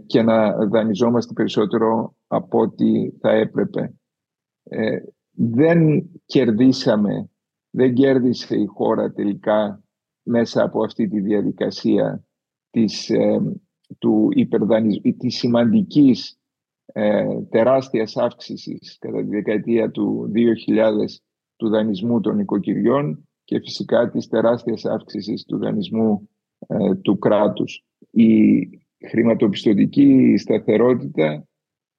και 0.07 0.23
να 0.23 0.67
δανειζόμαστε 0.67 1.33
περισσότερο 1.33 2.15
από 2.27 2.61
ό,τι 2.61 3.11
θα 3.21 3.31
έπρεπε. 3.31 3.95
δεν 5.33 6.11
κερδίσαμε 6.27 7.31
δεν 7.71 7.95
κέρδισε 7.95 8.57
η 8.57 8.67
χώρα 8.67 9.13
τελικά 9.13 9.83
μέσα 10.23 10.63
από 10.63 10.85
αυτή 10.85 11.09
τη 11.09 11.21
διαδικασία 11.21 12.25
της, 12.71 13.11
ε, 13.11 13.41
του 13.99 14.29
υπερδανισμού, 14.33 15.13
της 15.13 15.37
σημαντικής 15.37 16.39
ε, 16.85 17.43
τεράστιας 17.51 18.17
αύξησης 18.17 18.99
κατά 18.99 19.19
τη 19.19 19.29
δεκαετία 19.29 19.91
του 19.91 20.33
2000 20.35 21.23
του 21.57 21.69
δανεισμού 21.69 22.21
των 22.21 22.39
οικοκυριών 22.39 23.29
και 23.45 23.59
φυσικά 23.59 24.11
της 24.11 24.29
τεράστιας 24.29 24.85
αύξησης 24.85 25.45
του 25.45 25.59
δανεισμού 25.59 26.29
ε, 26.67 26.95
του 26.95 27.19
κράτους. 27.19 27.85
Η 28.11 28.29
χρηματοπιστωτική 29.09 30.35
σταθερότητα 30.37 31.47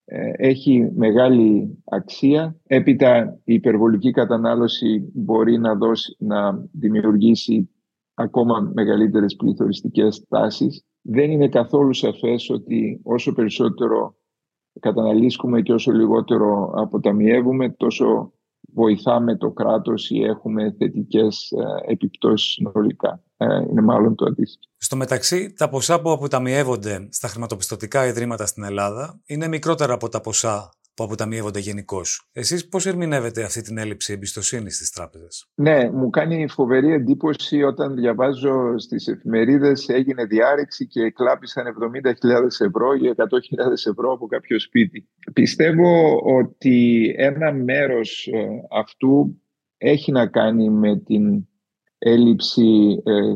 ε, 0.05 0.31
έχει 0.35 0.91
μεγάλη 0.95 1.77
αξία. 1.85 2.59
Έπειτα 2.67 3.39
η 3.43 3.53
υπερβολική 3.53 4.11
κατανάλωση 4.11 5.11
μπορεί 5.13 5.57
να, 5.57 5.75
δώσει, 5.75 6.15
να 6.19 6.67
δημιουργήσει 6.71 7.69
ακόμα 8.13 8.71
μεγαλύτερες 8.73 9.35
πληθωριστικές 9.35 10.25
τάσεις. 10.27 10.83
Δεν 11.01 11.31
είναι 11.31 11.47
καθόλου 11.47 11.93
σαφές 11.93 12.49
ότι 12.49 12.99
όσο 13.03 13.33
περισσότερο 13.33 14.15
καταναλύσκουμε 14.79 15.61
και 15.61 15.73
όσο 15.73 15.91
λιγότερο 15.91 16.71
αποταμιεύουμε, 16.75 17.69
τόσο 17.69 18.33
βοηθάμε 18.73 19.37
το 19.37 19.51
κράτος 19.51 20.09
ή 20.09 20.23
έχουμε 20.23 20.75
θετικές 20.77 21.51
ε, 21.51 21.91
επιπτώσεις 21.91 22.51
συνολικά. 22.51 23.23
Ε, 23.37 23.45
είναι 23.69 23.81
μάλλον 23.81 24.15
το 24.15 24.25
αντίστοιχο. 24.25 24.73
Στο 24.77 24.95
μεταξύ, 24.95 25.53
τα 25.53 25.69
ποσά 25.69 26.01
που 26.01 26.11
αποταμιεύονται 26.11 27.07
στα 27.11 27.27
χρηματοπιστωτικά 27.27 28.05
ιδρύματα 28.05 28.45
στην 28.45 28.63
Ελλάδα 28.63 29.19
είναι 29.25 29.47
μικρότερα 29.47 29.93
από 29.93 30.09
τα 30.09 30.21
ποσά 30.21 30.69
που 30.99 31.05
αποταμιεύονται 31.05 31.59
γενικώς. 31.59 32.29
Εσείς 32.31 32.67
πώς 32.69 32.85
ερμηνεύετε 32.85 33.43
αυτή 33.43 33.61
την 33.61 33.77
έλλειψη 33.77 34.13
εμπιστοσύνης 34.13 34.75
στις 34.75 34.91
τράπεζες, 34.91 35.49
Ναι, 35.55 35.89
μου 35.91 36.09
κάνει 36.09 36.47
φοβερή 36.47 36.93
εντύπωση 36.93 37.63
όταν 37.63 37.95
διαβάζω 37.95 38.77
στις 38.77 39.07
εφημερίδες 39.07 39.89
έγινε 39.89 40.25
διάρρηξη 40.25 40.87
και 40.87 41.09
κλάπησαν 41.09 41.65
70.000 42.03 42.65
ευρώ 42.65 42.93
ή 42.93 43.13
100.000 43.15 43.89
ευρώ 43.89 44.11
από 44.11 44.27
κάποιο 44.27 44.59
σπίτι. 44.59 45.09
Πιστεύω 45.33 46.21
ότι 46.37 47.07
ένα 47.17 47.53
μέρος 47.53 48.27
ε, 48.31 48.47
αυτού 48.79 49.41
έχει 49.77 50.11
να 50.11 50.27
κάνει 50.27 50.69
με 50.69 50.97
την 50.97 51.47
έλλειψη 51.97 53.01
ε, 53.05 53.35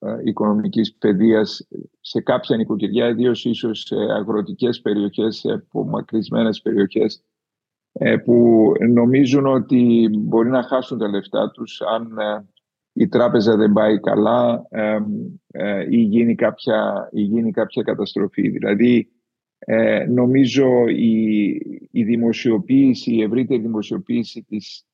χρηματοοικονομικής 0.00 0.94
παιδείας 0.94 1.68
σε 2.00 2.20
κάποια 2.20 2.56
νοικοκυριά, 2.56 3.08
ιδίως 3.08 3.44
ίσως 3.44 3.80
σε 3.80 3.96
αγροτικές 3.96 4.80
περιοχές, 4.80 5.36
σε 5.36 5.52
απομακρυσμένες 5.52 6.60
περιοχές, 6.60 7.24
ε, 7.92 8.16
που 8.16 8.72
νομίζουν 8.88 9.46
ότι 9.46 10.08
μπορεί 10.12 10.48
να 10.48 10.62
χάσουν 10.62 10.98
τα 10.98 11.08
λεφτά 11.08 11.50
τους 11.50 11.80
αν 11.80 12.18
ε, 12.18 12.48
η 12.92 13.08
τράπεζα 13.08 13.56
δεν 13.56 13.72
πάει 13.72 14.00
καλά 14.00 14.66
ε, 14.70 15.86
ή, 15.88 15.96
γίνει 15.96 16.34
κάποια, 16.34 17.08
ή 17.12 17.22
γίνει 17.22 17.50
κάποια 17.50 17.82
καταστροφή. 17.82 18.48
Δηλαδή, 18.48 19.08
νομίζω 20.08 20.86
η, 20.88 21.44
η 21.90 22.04
δημοσιοποίηση, 22.04 23.14
η 23.14 23.22
ευρύτερη 23.22 23.60
δημοσιοποίηση 23.60 24.42
της 24.42 24.84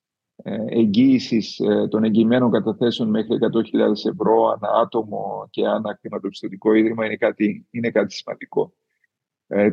εγγύησης 0.68 1.60
των 1.88 2.04
εγγυημένων 2.04 2.50
καταθέσεων 2.50 3.08
μέχρι 3.08 3.38
100.000 3.40 4.10
ευρώ 4.10 4.46
ανά 4.46 4.80
άτομο 4.80 5.48
και 5.50 5.66
ανά 5.66 5.98
χρηματοπιστωτικό 6.00 6.74
ίδρυμα 6.74 7.04
είναι 7.04 7.16
κάτι, 7.16 7.66
είναι 7.70 7.90
κάτι 7.90 8.12
σημαντικό. 8.12 8.72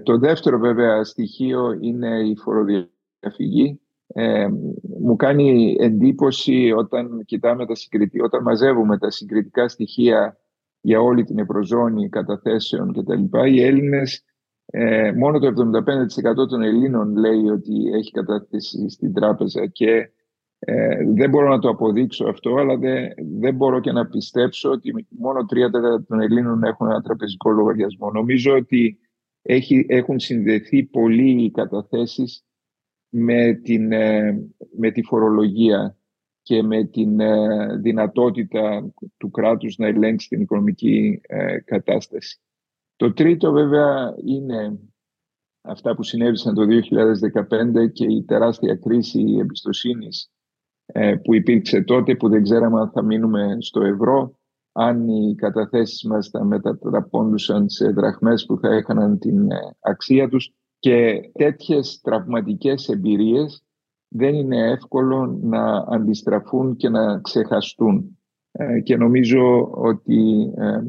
Το 0.04 0.18
δεύτερο 0.18 0.60
βέβαια 0.60 1.04
στοιχείο 1.04 1.78
είναι 1.82 2.28
η 2.28 2.36
φοροδιαφυγή 2.36 3.82
ε, 4.16 4.48
μου 5.00 5.16
κάνει 5.16 5.76
εντύπωση 5.80 6.74
όταν 6.78 7.24
κοιτάμε 7.26 7.66
τα 7.66 7.76
συγκριτικά, 7.76 8.24
όταν 8.24 8.42
μαζεύουμε 8.42 8.98
τα 8.98 9.10
συγκριτικά 9.10 9.68
στοιχεία 9.68 10.38
για 10.82 11.02
όλη 11.02 11.24
την 11.24 11.40
Ευρωζώνη 11.40 12.10
καταθέσεων 12.10 12.94
κτλ. 12.94 13.46
Οι 13.46 13.62
Έλληνες, 13.62 14.24
ε, 14.66 15.12
μόνο 15.12 15.40
το 15.40 15.48
75% 15.48 16.48
των 16.48 16.62
Ελλήνων 16.62 17.16
λέει 17.16 17.50
ότι 17.50 17.92
έχει 17.94 18.12
κατάθεση 18.12 18.90
στην 18.90 19.14
τράπεζα 19.14 19.66
και 19.66 20.12
ε, 20.66 21.06
δεν 21.14 21.30
μπορώ 21.30 21.50
να 21.50 21.60
το 21.60 21.70
αποδείξω 21.70 22.26
αυτό, 22.26 22.56
αλλά 22.56 22.78
δεν, 22.78 23.14
δεν 23.40 23.56
μπορώ 23.56 23.80
και 23.80 23.92
να 23.92 24.08
πιστέψω 24.08 24.70
ότι 24.70 25.08
μόνο 25.10 25.40
3 25.40 26.04
των 26.08 26.20
Ελλήνων 26.20 26.64
έχουν 26.64 26.90
ένα 26.90 27.02
τραπεζικό 27.02 27.52
λογαριασμό. 27.52 28.12
Νομίζω 28.12 28.56
ότι 28.56 29.00
έχει, 29.42 29.86
έχουν 29.90 30.20
συνδεθεί 30.20 30.84
πολλοί 30.84 31.44
οι 31.44 31.52
καταθέσεις 31.52 32.46
με, 33.10 33.54
την, 33.54 33.92
ε, 33.92 34.42
με 34.78 34.92
τη 34.92 35.04
φορολογία 35.04 35.98
και 36.42 36.64
με 36.64 36.84
την 36.84 37.20
ε, 37.20 37.78
δυνατότητα 37.78 38.94
του 39.18 39.30
κράτους 39.32 39.78
να 39.78 39.88
ελέγξει 39.88 40.28
την 40.28 40.42
οικονομική 40.42 41.22
ε, 41.22 41.60
κατάσταση. 41.60 42.40
Το 42.96 43.14
τρίτο 43.14 43.52
βέβαια 43.52 44.16
είναι 44.26 44.80
αυτά 45.62 45.96
που 45.96 46.04
συνέβησαν 46.04 46.54
το 46.54 46.62
2015 47.86 47.92
και 47.92 48.06
η 48.06 48.24
τεράστια 48.24 48.76
κρίση 48.76 49.38
εμπιστοσύνης 49.40 50.33
που 51.24 51.34
υπήρξε 51.34 51.82
τότε 51.82 52.16
που 52.16 52.30
δεν 52.30 52.44
ξέραμε 52.44 52.80
αν 52.80 52.92
θα 52.94 53.02
μείνουμε 53.02 53.58
στο 53.60 53.82
ευρώ 53.82 54.38
αν 54.72 55.08
οι 55.08 55.36
καταθέσεις 55.36 56.04
μας 56.04 56.30
θα 56.30 56.44
μετατραπώντουσαν 56.44 57.70
σε 57.70 57.90
δραχμές 57.90 58.46
που 58.46 58.60
θα 58.60 58.76
έκαναν 58.76 59.20
την 59.20 59.48
αξία 59.80 60.30
τους 60.30 60.54
και 60.80 61.22
τέτοιες 61.34 62.00
τραυματικές 62.02 62.88
εμπειρίες 62.88 63.64
δεν 64.16 64.34
είναι 64.34 64.72
εύκολο 64.72 65.40
να 65.42 65.76
αντιστραφούν 65.76 66.76
και 66.76 66.90
να 66.90 67.20
ξεχαστούν. 67.20 68.18
Ε, 68.52 68.80
και 68.80 68.98
νομίζω 68.98 69.72
ότι 69.72 70.54
ε, 70.58 70.80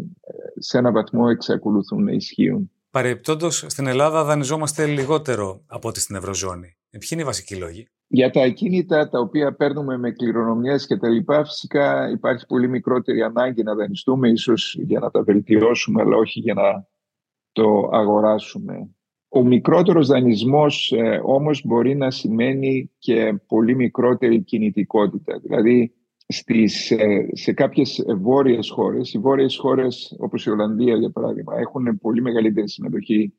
σε 0.58 0.78
ένα 0.78 0.92
βαθμό 0.92 1.26
εξακολουθούν 1.30 2.04
να 2.04 2.12
ισχύουν. 2.12 2.70
Παρεπτόντως, 2.90 3.64
στην 3.66 3.86
Ελλάδα 3.86 4.24
δανειζόμαστε 4.24 4.86
λιγότερο 4.86 5.62
από 5.66 5.88
ό,τι 5.88 6.00
στην 6.00 6.16
Ευρωζώνη. 6.16 6.76
Ε, 6.90 6.98
ποιοι 6.98 7.08
είναι 7.12 7.22
οι 7.22 7.24
βασικοί 7.24 7.56
λόγοι; 7.56 7.88
Για 8.06 8.30
τα 8.30 8.42
ακίνητα 8.42 9.08
τα 9.08 9.20
οποία 9.20 9.54
παίρνουμε 9.54 9.98
με 9.98 10.10
κληρονομιές 10.10 10.86
και 10.86 10.96
τα 10.96 11.08
λοιπά, 11.08 11.44
φυσικά 11.44 12.10
υπάρχει 12.10 12.46
πολύ 12.46 12.68
μικρότερη 12.68 13.22
ανάγκη 13.22 13.62
να 13.62 13.74
δανειστούμε, 13.74 14.28
ίσως 14.28 14.76
για 14.80 15.00
να 15.00 15.10
τα 15.10 15.22
βελτιώσουμε, 15.22 16.02
αλλά 16.02 16.16
όχι 16.16 16.40
για 16.40 16.54
να 16.54 16.86
το 17.52 17.88
αγοράσουμε. 17.92 18.88
Ο 19.28 19.44
μικρότερος 19.44 20.06
δανεισμός 20.06 20.92
ε, 20.92 21.20
όμως 21.24 21.62
μπορεί 21.64 21.96
να 21.96 22.10
σημαίνει 22.10 22.90
και 22.98 23.40
πολύ 23.46 23.74
μικρότερη 23.74 24.42
κινητικότητα. 24.42 25.38
Δηλαδή 25.38 25.94
στις, 26.26 26.90
ε, 26.90 27.28
σε 27.32 27.52
κάποιες 27.52 28.04
βόρειες 28.20 28.70
χώρες, 28.70 29.12
οι 29.12 29.18
βόρειες 29.18 29.56
χώρες 29.56 30.16
όπως 30.18 30.46
η 30.46 30.50
Ολλανδία 30.50 30.96
για 30.96 31.10
παράδειγμα 31.10 31.58
έχουν 31.58 31.98
πολύ 32.00 32.22
μεγαλύτερη 32.22 32.68
συμμετοχή 32.68 33.34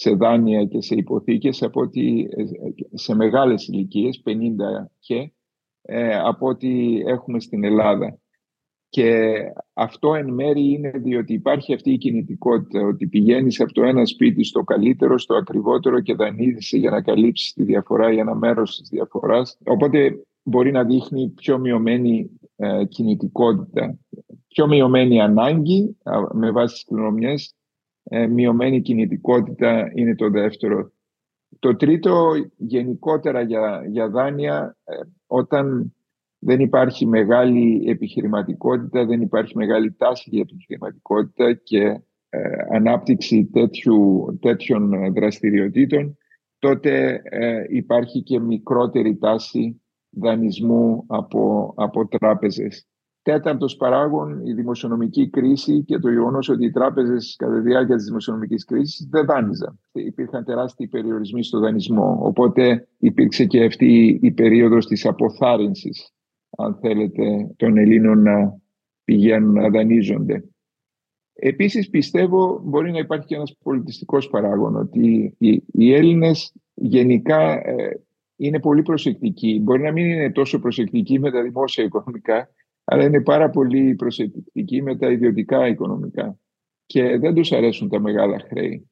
σε 0.00 0.10
δάνεια 0.10 0.64
και 0.64 0.82
σε 0.82 0.94
υποθήκες 0.94 1.62
από 1.62 1.80
ότι 1.80 2.28
ε, 2.30 2.44
σε 2.92 3.14
μεγάλες 3.14 3.66
ηλικίες, 3.68 4.22
50 4.26 4.30
και, 4.98 5.32
από 6.22 6.46
ότι 6.46 7.02
έχουμε 7.06 7.40
στην 7.40 7.64
Ελλάδα. 7.64 8.18
Και 8.88 9.34
αυτό 9.72 10.14
εν 10.14 10.32
μέρη 10.32 10.72
είναι 10.72 10.90
διότι 10.90 11.32
υπάρχει 11.32 11.74
αυτή 11.74 11.92
η 11.92 11.98
κινητικότητα, 11.98 12.86
ότι 12.86 13.06
πηγαίνεις 13.06 13.60
από 13.60 13.72
το 13.72 13.82
ένα 13.82 14.06
σπίτι 14.06 14.44
στο 14.44 14.62
καλύτερο, 14.62 15.18
στο 15.18 15.34
ακριβότερο 15.34 16.00
και 16.00 16.14
δανείζεσαι 16.14 16.76
για 16.76 16.90
να 16.90 17.02
καλύψεις 17.02 17.52
τη 17.52 17.62
διαφορά 17.62 18.12
ή 18.12 18.18
ένα 18.18 18.34
μέρος 18.34 18.76
της 18.76 18.88
διαφοράς. 18.88 19.58
Οπότε 19.64 20.22
μπορεί 20.42 20.70
να 20.70 20.84
δείχνει 20.84 21.28
πιο 21.28 21.58
μειωμένη 21.58 22.30
ε, 22.56 22.84
κινητικότητα, 22.84 23.98
πιο 24.48 24.66
μειωμένη 24.66 25.20
ανάγκη 25.20 25.96
με 26.32 26.50
βάση 26.50 26.74
τις 26.74 26.84
κληρονομιές, 26.84 27.54
ε, 28.08 28.26
μειωμένη 28.26 28.80
κινητικότητα 28.80 29.90
είναι 29.94 30.14
το 30.14 30.30
δεύτερο. 30.30 30.92
Το 31.58 31.76
τρίτο 31.76 32.32
γενικότερα 32.56 33.40
για, 33.40 33.84
για 33.88 34.08
δάνεια, 34.08 34.76
ε, 34.84 34.94
όταν 35.26 35.94
δεν 36.38 36.60
υπάρχει 36.60 37.06
μεγάλη 37.06 37.84
επιχειρηματικότητα, 37.88 39.04
δεν 39.04 39.20
υπάρχει 39.20 39.56
μεγάλη 39.56 39.92
τάση 39.92 40.30
για 40.30 40.40
επιχειρηματικότητα 40.40 41.52
και 41.52 42.00
ε, 42.28 42.40
ανάπτυξη 42.70 43.44
τέτοιου, 43.44 44.26
τέτοιων 44.40 45.12
δραστηριοτήτων, 45.12 46.16
τότε 46.58 47.22
ε, 47.24 47.64
υπάρχει 47.68 48.22
και 48.22 48.40
μικρότερη 48.40 49.16
τάση 49.16 49.82
δανεισμού 50.10 51.04
από, 51.06 51.72
από 51.76 52.08
τράπεζες. 52.08 52.86
Τέταρτος 53.22 53.76
παράγον, 53.76 54.46
η 54.46 54.52
δημοσιονομική 54.52 55.30
κρίση 55.30 55.84
και 55.84 55.98
το 55.98 56.10
γεγονός 56.10 56.48
ότι 56.48 56.64
οι 56.64 56.70
τράπεζες 56.70 57.36
κατά 57.38 57.54
τη 57.54 57.60
διάρκεια 57.60 57.96
της 57.96 58.04
δημοσιονομικής 58.04 58.64
κρίσης 58.64 59.08
δεν 59.10 59.24
δάνειζαν. 59.24 59.80
Υπήρχαν 59.92 60.44
τεράστιοι 60.44 60.88
περιορισμοί 60.88 61.44
στο 61.44 61.58
δανεισμό, 61.58 62.18
οπότε 62.22 62.88
υπήρξε 62.98 63.44
και 63.44 63.64
αυτή 63.64 64.18
η 64.22 64.30
περίοδος 64.30 64.86
της 64.86 65.06
αποθάρρυνσης 65.06 66.12
αν 66.56 66.78
θέλετε, 66.80 67.54
των 67.56 67.76
Ελλήνων 67.76 68.22
να 68.22 68.60
πηγαίνουν 69.04 69.52
να 69.52 69.70
δανείζονται. 69.70 70.44
Επίσης 71.32 71.90
πιστεύω 71.90 72.60
μπορεί 72.64 72.90
να 72.90 72.98
υπάρχει 72.98 73.26
και 73.26 73.34
ένας 73.34 73.56
πολιτιστικός 73.62 74.28
παράγων 74.28 74.76
ότι 74.76 75.34
οι, 75.38 75.62
οι 75.72 75.94
Έλληνες 75.94 76.52
γενικά 76.74 77.52
ε, 77.52 78.00
είναι 78.36 78.60
πολύ 78.60 78.82
προσεκτικοί. 78.82 79.60
Μπορεί 79.62 79.82
να 79.82 79.92
μην 79.92 80.06
είναι 80.06 80.32
τόσο 80.32 80.58
προσεκτικοί 80.58 81.18
με 81.18 81.30
τα 81.30 81.42
δημόσια 81.42 81.84
οικονομικά, 81.84 82.48
αλλά 82.90 83.04
είναι 83.04 83.22
πάρα 83.22 83.50
πολύ 83.50 83.94
προσεκτικοί 83.94 84.82
με 84.82 84.96
τα 84.96 85.10
ιδιωτικά 85.10 85.66
οικονομικά 85.66 86.38
και 86.86 87.18
δεν 87.18 87.34
τους 87.34 87.52
αρέσουν 87.52 87.88
τα 87.88 88.00
μεγάλα 88.00 88.38
χρέη. 88.38 88.90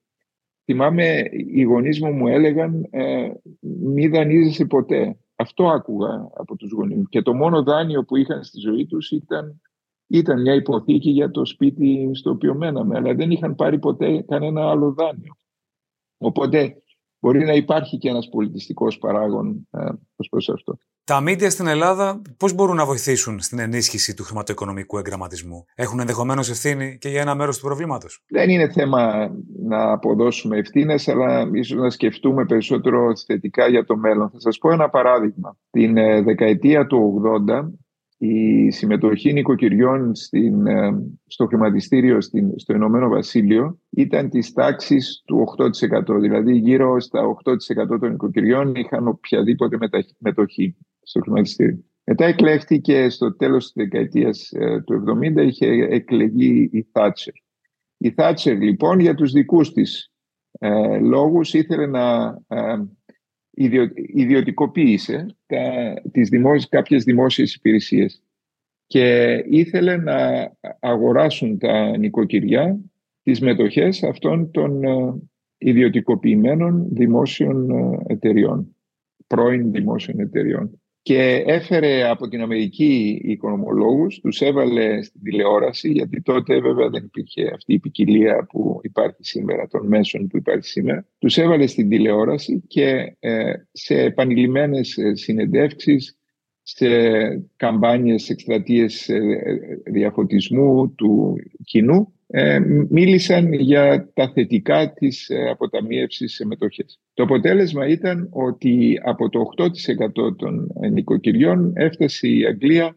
Θυμάμαι 0.65 1.23
οι 1.33 1.63
γονείς 1.63 2.01
μου 2.01 2.13
μου 2.13 2.29
έλεγαν 2.29 2.87
ε, 2.91 3.31
μη 3.61 4.09
δανείζεσαι 4.09 4.65
ποτέ. 4.65 5.19
Αυτό 5.37 5.69
άκουγα 5.69 6.29
από 6.35 6.57
τους 6.57 6.73
γονείς 6.73 7.07
Και 7.09 7.23
το 7.23 7.35
μόνο 7.35 7.63
δάνειο 7.63 8.05
που 8.05 8.17
είχαν 8.17 8.45
στη 8.45 8.61
ζωή 8.61 8.87
τους 8.87 9.11
ήταν, 9.11 9.61
ήταν 10.07 10.41
μια 10.41 10.55
υποθήκη 10.55 11.11
για 11.11 11.31
το 11.31 11.45
σπίτι 11.45 12.11
στο 12.13 12.31
οποίο 12.31 12.55
μέναμε. 12.55 12.97
Αλλά 12.97 13.15
δεν 13.15 13.31
είχαν 13.31 13.55
πάρει 13.55 13.79
ποτέ 13.79 14.23
κανένα 14.23 14.71
άλλο 14.71 14.93
δάνειο. 14.93 15.37
Οπότε 16.19 16.83
μπορεί 17.21 17.45
να 17.45 17.53
υπάρχει 17.53 17.99
και 17.99 18.09
ένας 18.09 18.29
πολιτιστικός 18.29 18.99
παράγων 18.99 19.69
ε, 19.71 19.89
προς 20.31 20.49
αυτό. 20.49 20.79
Τα 21.07 21.21
μίντια 21.21 21.51
στην 21.51 21.67
Ελλάδα 21.67 22.23
πώς 22.37 22.53
μπορούν 22.55 22.77
να 22.77 22.85
βοηθήσουν 22.85 23.41
στην 23.41 23.59
ενίσχυση 23.59 24.15
του 24.15 24.25
χρηματοοικονομικού 24.25 24.99
εγγραμματισμού; 24.99 25.65
Έχουν 25.75 26.01
ενδεχομένως 26.01 26.51
ευθύνη 26.51 26.99
και 27.01 27.09
για 27.09 27.21
ένα 27.21 27.35
μέρος 27.35 27.59
του 27.59 27.65
προβλήματος; 27.67 28.25
Δεν 28.29 28.49
είναι 28.49 28.69
θέμα 28.69 29.31
να 29.63 29.93
αποδώσουμε 29.93 30.59
ευθύνες, 30.59 31.09
αλλά 31.09 31.51
ίσως 31.53 31.79
να 31.79 31.91
σκεφτούμε 31.91 32.45
περισσότερο 32.45 33.13
θετικά 33.27 33.69
για 33.69 33.85
το 33.85 33.97
μέλλον. 33.97 34.31
Θα 34.31 34.41
σας 34.41 34.59
πω 34.59 34.73
ένα 34.73 34.89
παράδειγμα. 34.89 35.57
Την 35.71 35.97
ε, 35.97 36.23
δεκαετία 36.23 36.87
του 36.87 37.23
80 37.49 37.71
η 38.19 38.71
συμμετοχή 38.71 39.33
νοικοκυριών 39.33 40.15
στην, 40.15 40.67
ε, 40.67 40.91
στο 41.27 41.47
χρηματιστήριο 41.47 42.21
στην, 42.21 42.59
στο 42.59 42.75
Ηνωμένο 42.75 43.09
Βασίλειο 43.09 43.81
ήταν 43.91 44.31
της 44.31 44.53
τάξης 44.53 45.23
του 45.27 45.45
8%. 45.57 46.21
Δηλαδή 46.21 46.57
γύρω 46.57 47.01
στα 47.01 47.23
8% 47.27 47.99
των 48.01 48.11
νοικοκυριών 48.11 48.75
είχαν 48.75 49.09
οποιαδήποτε 49.09 49.79
μετοχή 50.19 50.77
στο 51.03 51.21
χρηματιστήριο. 51.21 51.85
Μετά 52.05 52.25
εκλέχθηκε 52.25 53.09
στο 53.09 53.37
τέλος 53.37 53.65
της 53.65 53.73
δεκαετίας 53.75 54.51
ε, 54.53 54.81
του 54.81 55.05
70 55.37 55.47
είχε 55.47 55.67
εκλεγεί 55.91 56.69
η 56.73 56.89
Θάτσερ. 56.93 57.35
Η 57.97 58.11
Θάτσερ 58.11 58.61
λοιπόν 58.61 59.01
για 59.01 59.15
τους 59.15 59.33
δικούς 59.33 59.73
της 59.73 60.11
ε, 60.59 60.99
λόγους 60.99 61.55
ήθελε 61.55 61.87
να 61.87 62.39
ε, 62.49 62.77
ιδιωτικοποίησε 64.15 65.27
τα, 65.47 65.95
τις 66.13 66.29
δημόσιες, 66.29 66.69
κάποιες 66.69 67.05
δημόσιες 67.05 67.55
υπηρεσίες 67.55 68.23
και 68.87 69.35
ήθελε 69.49 69.97
να 69.97 70.51
αγοράσουν 70.81 71.59
τα 71.59 71.97
νοικοκυριά 71.97 72.81
τις 73.23 73.41
μετοχές 73.41 74.03
αυτών 74.03 74.51
των 74.51 74.85
ε, 74.85 75.15
ιδιωτικοποιημένων 75.59 76.87
δημόσιων 76.91 77.71
ε, 77.71 77.99
εταιριών, 78.07 78.77
πρώην 79.27 79.73
δημόσιων 79.73 80.21
εταιριών 80.21 80.81
και 81.07 81.43
έφερε 81.47 82.09
από 82.09 82.29
την 82.29 82.41
Αμερική 82.41 83.21
οικονομολόγους, 83.25 84.21
τους 84.21 84.41
έβαλε 84.41 85.03
στην 85.03 85.23
τηλεόραση, 85.23 85.91
γιατί 85.91 86.23
τότε 86.23 86.61
βέβαια 86.61 86.89
δεν 86.89 87.05
υπήρχε 87.05 87.51
αυτή 87.55 87.73
η 87.73 87.79
ποικιλία 87.79 88.47
που 88.51 88.81
υπάρχει 88.83 89.25
σήμερα, 89.25 89.67
των 89.67 89.87
μέσων 89.87 90.27
που 90.27 90.37
υπάρχει 90.37 90.67
σήμερα. 90.67 91.07
Τους 91.19 91.39
έβαλε 91.39 91.67
στην 91.67 91.89
τηλεόραση 91.89 92.65
και 92.67 93.17
ε, 93.19 93.53
σε 93.73 94.01
επανειλημμένες 94.01 94.97
ε, 94.97 95.15
συνεντεύξεις 95.15 96.19
σε 96.63 96.89
καμπάνιες, 97.57 98.29
εκστρατείες 98.31 99.09
ε, 99.09 99.21
διαφωτισμού 99.91 100.95
του 100.95 101.37
κοινού 101.65 102.16
ε, 102.27 102.59
μίλησαν 102.89 103.53
για 103.53 104.11
τα 104.15 104.31
θετικά 104.35 104.93
της 104.93 105.29
ε, 105.29 105.49
αποταμίευσης 105.49 106.35
σε 106.35 106.47
μετοχές. 106.47 107.01
Το 107.15 107.23
αποτέλεσμα 107.23 107.87
ήταν 107.87 108.29
ότι 108.33 109.01
από 109.03 109.29
το 109.29 109.51
8% 109.57 110.37
των 110.37 110.73
νοικοκυριών 110.93 111.73
έφτασε 111.75 112.29
η 112.29 112.47
Αγγλία 112.47 112.97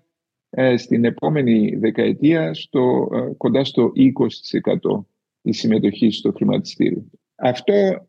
στην 0.75 1.05
επόμενη 1.05 1.75
δεκαετία 1.75 2.53
στο, 2.53 3.07
κοντά 3.37 3.63
στο 3.63 3.91
20% 3.95 5.03
η 5.41 5.51
συμμετοχή 5.51 6.11
στο 6.11 6.31
χρηματιστήριο. 6.31 7.05
Αυτό 7.35 8.07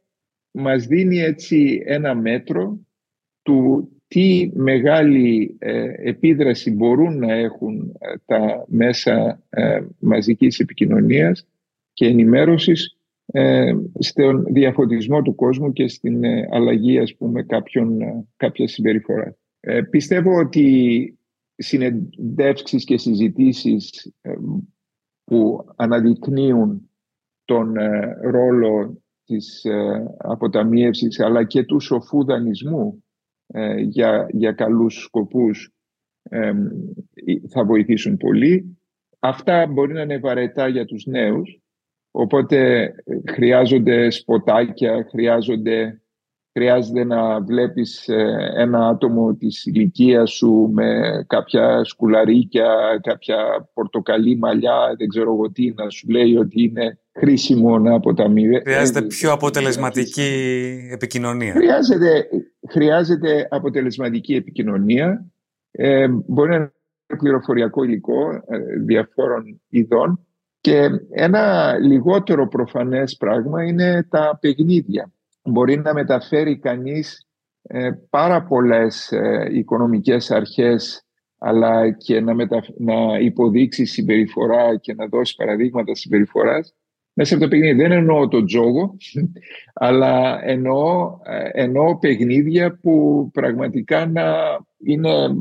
μας 0.51 0.87
δίνει 0.87 1.19
έτσι 1.19 1.83
ένα 1.85 2.15
μέτρο 2.15 2.79
του 3.43 3.89
τι 4.11 4.51
μεγάλη 4.55 5.57
ε, 5.59 5.93
επίδραση 6.09 6.71
μπορούν 6.71 7.19
να 7.19 7.33
έχουν 7.33 7.97
ε, 7.99 8.15
τα 8.25 8.65
μέσα 8.69 9.43
ε, 9.49 9.81
μαζικής 9.99 10.59
επικοινωνίας 10.59 11.47
και 11.93 12.07
ενημέρωσης 12.07 12.95
στον 13.99 14.45
διαφωτισμό 14.45 15.23
του 15.23 15.35
κόσμου 15.35 15.73
και 15.73 15.89
στην 15.89 16.25
αλλαγή 16.51 16.99
ας 16.99 17.15
πούμε 17.15 17.43
κάποιων, 17.43 17.99
κάποια 18.37 18.69
συμπεριφορά. 18.69 19.37
Πιστεύω 19.91 20.39
ότι 20.39 21.19
συνεντεύξεις 21.57 22.85
και 22.85 22.99
συζητήσεις 22.99 24.13
που 25.25 25.67
αναδεικνύουν 25.77 26.91
τον 27.45 27.75
ρόλο 28.23 29.03
της 29.25 29.67
αποταμίευσης 30.17 31.21
αλλά 31.21 31.45
και 31.45 31.65
του 31.65 31.81
σοφού 31.81 32.25
δανεισμού 32.25 33.03
ε, 33.53 33.81
για, 33.81 34.27
για 34.31 34.53
καλούς 34.53 35.03
σκοπούς 35.03 35.71
θα 37.49 37.65
βοηθήσουν 37.65 38.17
πολύ. 38.17 38.79
Αυτά 39.19 39.67
μπορεί 39.67 39.93
να 39.93 40.01
είναι 40.01 40.19
βαρετά 40.19 40.69
για 40.69 40.85
τους 40.85 41.07
νέους, 41.07 41.61
οπότε 42.11 42.83
ε, 42.83 42.93
χρειάζονται 43.33 44.11
σποτάκια, 44.11 45.07
χρειάζονται, 45.11 46.03
χρειάζεται 46.53 47.05
να 47.05 47.41
βλέπεις 47.41 48.09
ε, 48.09 48.53
ένα 48.57 48.89
άτομο 48.89 49.35
της 49.35 49.67
ηλικίας 49.67 50.31
σου 50.31 50.71
με 50.73 51.01
κάποια 51.27 51.85
σκουλαρίκια, 51.85 53.01
κάποια 53.03 53.71
πορτοκαλί 53.75 54.37
μαλλιά, 54.37 54.95
δεν 54.99 55.09
ξέρω 55.09 55.33
εγώ 55.33 55.51
τι, 55.51 55.73
να 55.77 55.89
σου 55.91 56.09
λέει 56.09 56.37
ότι 56.37 56.63
είναι 56.63 56.99
χρήσιμο 57.13 57.79
να 57.79 57.95
αποταμιεύει. 57.95 58.61
Χρειάζεται 58.61 59.03
πιο 59.03 59.33
αποτελεσματική 59.33 60.89
επικοινωνία. 60.93 61.53
Χρειάζεται, 61.53 62.29
χρειάζεται 62.71 63.47
αποτελεσματική 63.51 64.35
επικοινωνία. 64.35 65.31
Ε, 65.71 66.09
μπορεί 66.09 66.49
να 66.49 66.57
είναι 66.57 66.73
πληροφοριακό 67.19 67.83
υλικό 67.83 68.31
ε, 68.31 68.59
διαφόρων 68.87 69.61
ειδών 69.69 70.25
και 70.61 70.89
ένα 71.11 71.75
λιγότερο 71.79 72.49
προφανές 72.49 73.17
πράγμα 73.17 73.65
είναι 73.65 74.07
τα 74.11 74.39
παιχνίδια. 74.41 75.13
Μπορεί 75.43 75.79
να 75.79 75.95
μεταφέρει 75.95 76.59
κανείς 76.59 77.29
ε, 77.63 77.91
πάρα 78.11 78.43
πολλές 78.43 79.13
ε, 79.13 79.49
οικονομικές 79.51 80.31
αρχές 80.31 81.05
αλλά 81.39 81.91
και 81.91 82.21
να, 82.21 82.35
να 82.79 83.19
υποδείξει 83.19 83.85
συμπεριφορά 83.85 84.77
και 84.77 84.95
να 84.95 85.07
δώσει 85.07 85.35
παραδείγματα 85.37 85.95
συμπεριφοράς 85.95 86.75
μέσα 87.13 87.35
από 87.35 87.45
το 87.45 87.51
παιχνίδι. 87.51 87.83
Δεν 87.83 87.93
εννοώ 87.93 88.29
τον 88.29 88.47
τζόγο, 88.47 88.97
αλλά 89.87 90.45
εννοώ, 90.45 91.19
ε, 91.25 91.49
εννοώ 91.53 91.99
παιχνίδια 91.99 92.79
που 92.79 93.29
πραγματικά 93.33 94.07
να 94.07 94.35
είναι 94.85 95.35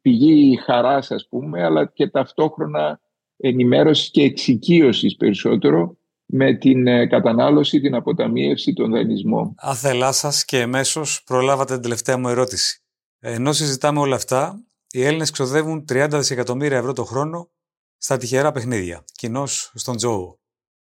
πηγή 0.00 0.56
χαράς 0.56 1.10
ας 1.10 1.26
πούμε, 1.28 1.64
αλλά 1.64 1.86
και 1.94 2.08
ταυτόχρονα 2.08 3.00
ενημέρωσης 3.36 4.10
και 4.10 4.22
εξοικείωσης 4.22 5.16
περισσότερο 5.16 5.96
με 6.30 6.54
την 6.54 6.86
ε, 6.86 7.06
κατανάλωση, 7.06 7.80
την 7.80 7.94
αποταμίευση, 7.94 8.72
των 8.72 8.90
δανεισμών. 8.90 9.54
Αθελά 9.56 10.12
σας 10.12 10.44
και 10.44 10.60
εμέσως 10.60 11.22
προλάβατε 11.24 11.72
την 11.72 11.82
τελευταία 11.82 12.18
μου 12.18 12.28
ερώτηση. 12.28 12.82
Ενώ 13.18 13.52
συζητάμε 13.52 14.00
όλα 14.00 14.16
αυτά, 14.16 14.64
οι 14.90 15.04
Έλληνες 15.04 15.30
ξοδεύουν 15.30 15.84
30 15.92 16.08
δισεκατομμύρια 16.10 16.78
ευρώ 16.78 16.92
το 16.92 17.04
χρόνο 17.04 17.50
στα 17.96 18.16
τυχερά 18.16 18.52
παιχνίδια, 18.52 19.04
κοινώς 19.12 19.72
στον 19.74 19.96
τζόγο. 19.96 20.40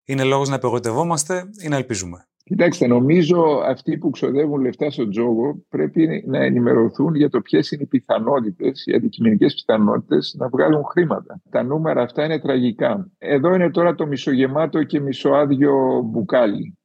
Είναι 0.05 0.23
λόγος 0.23 0.49
να 0.49 0.55
απογοητευόμαστε 0.55 1.49
ή 1.61 1.67
να 1.67 1.75
ελπίζουμε; 1.75 2.27
Κοιτάξτε, 2.47 2.87
νομίζω 2.87 3.61
αυτοί 3.65 3.97
που 3.97 4.09
ξοδεύουν 4.09 4.61
λεφτά 4.61 4.89
στον 4.89 5.09
τζόγο 5.09 5.65
πρέπει 5.69 6.23
να 6.27 6.43
ενημερωθούν 6.43 7.15
για 7.15 7.29
το 7.29 7.41
ποιες 7.41 7.71
είναι 7.71 7.83
οι 7.83 7.87
πιθανότητες, 7.87 8.85
οι 8.85 8.93
αντικειμενικές 8.93 9.53
πιθανότητες 9.53 10.35
να 10.37 10.47
βγάλουν 10.47 10.83
χρήματα. 10.83 11.41
Τα 11.49 11.63
νούμερα 11.63 12.01
αυτά 12.01 12.25
είναι 12.25 12.39
τραγικά. 12.39 13.11
Εδώ 13.17 13.53
είναι 13.53 13.71
τώρα 13.71 13.95
το 13.95 14.07
μισογεμάτο 14.07 14.83
και 14.83 14.99
μισοάδιο 14.99 16.01
μπουκάλι. 16.05 16.77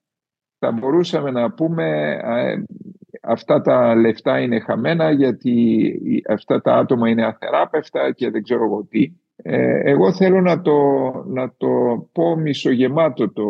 Θα 0.58 0.72
μπορούσαμε 0.72 1.30
να 1.30 1.52
πούμε 1.52 2.16
αυτά 3.22 3.60
τα 3.60 3.94
λεφτά 3.94 4.40
είναι 4.40 4.60
χαμένα 4.60 5.10
γιατί 5.10 5.94
αυτά 6.28 6.60
τα 6.60 6.74
άτομα 6.74 7.08
είναι 7.08 7.26
αθεράπευτα 7.26 8.12
και 8.12 8.30
δεν 8.30 8.42
ξέρω 8.42 8.64
εγώ 8.64 8.86
τι. 8.90 9.12
Ε, 9.36 9.90
εγώ 9.90 10.12
θέλω 10.12 10.40
να 10.40 10.60
το, 10.60 10.76
να 11.26 11.54
το 11.56 11.68
πω 12.12 12.36
μισογεμάτο 12.36 13.32
το 13.32 13.44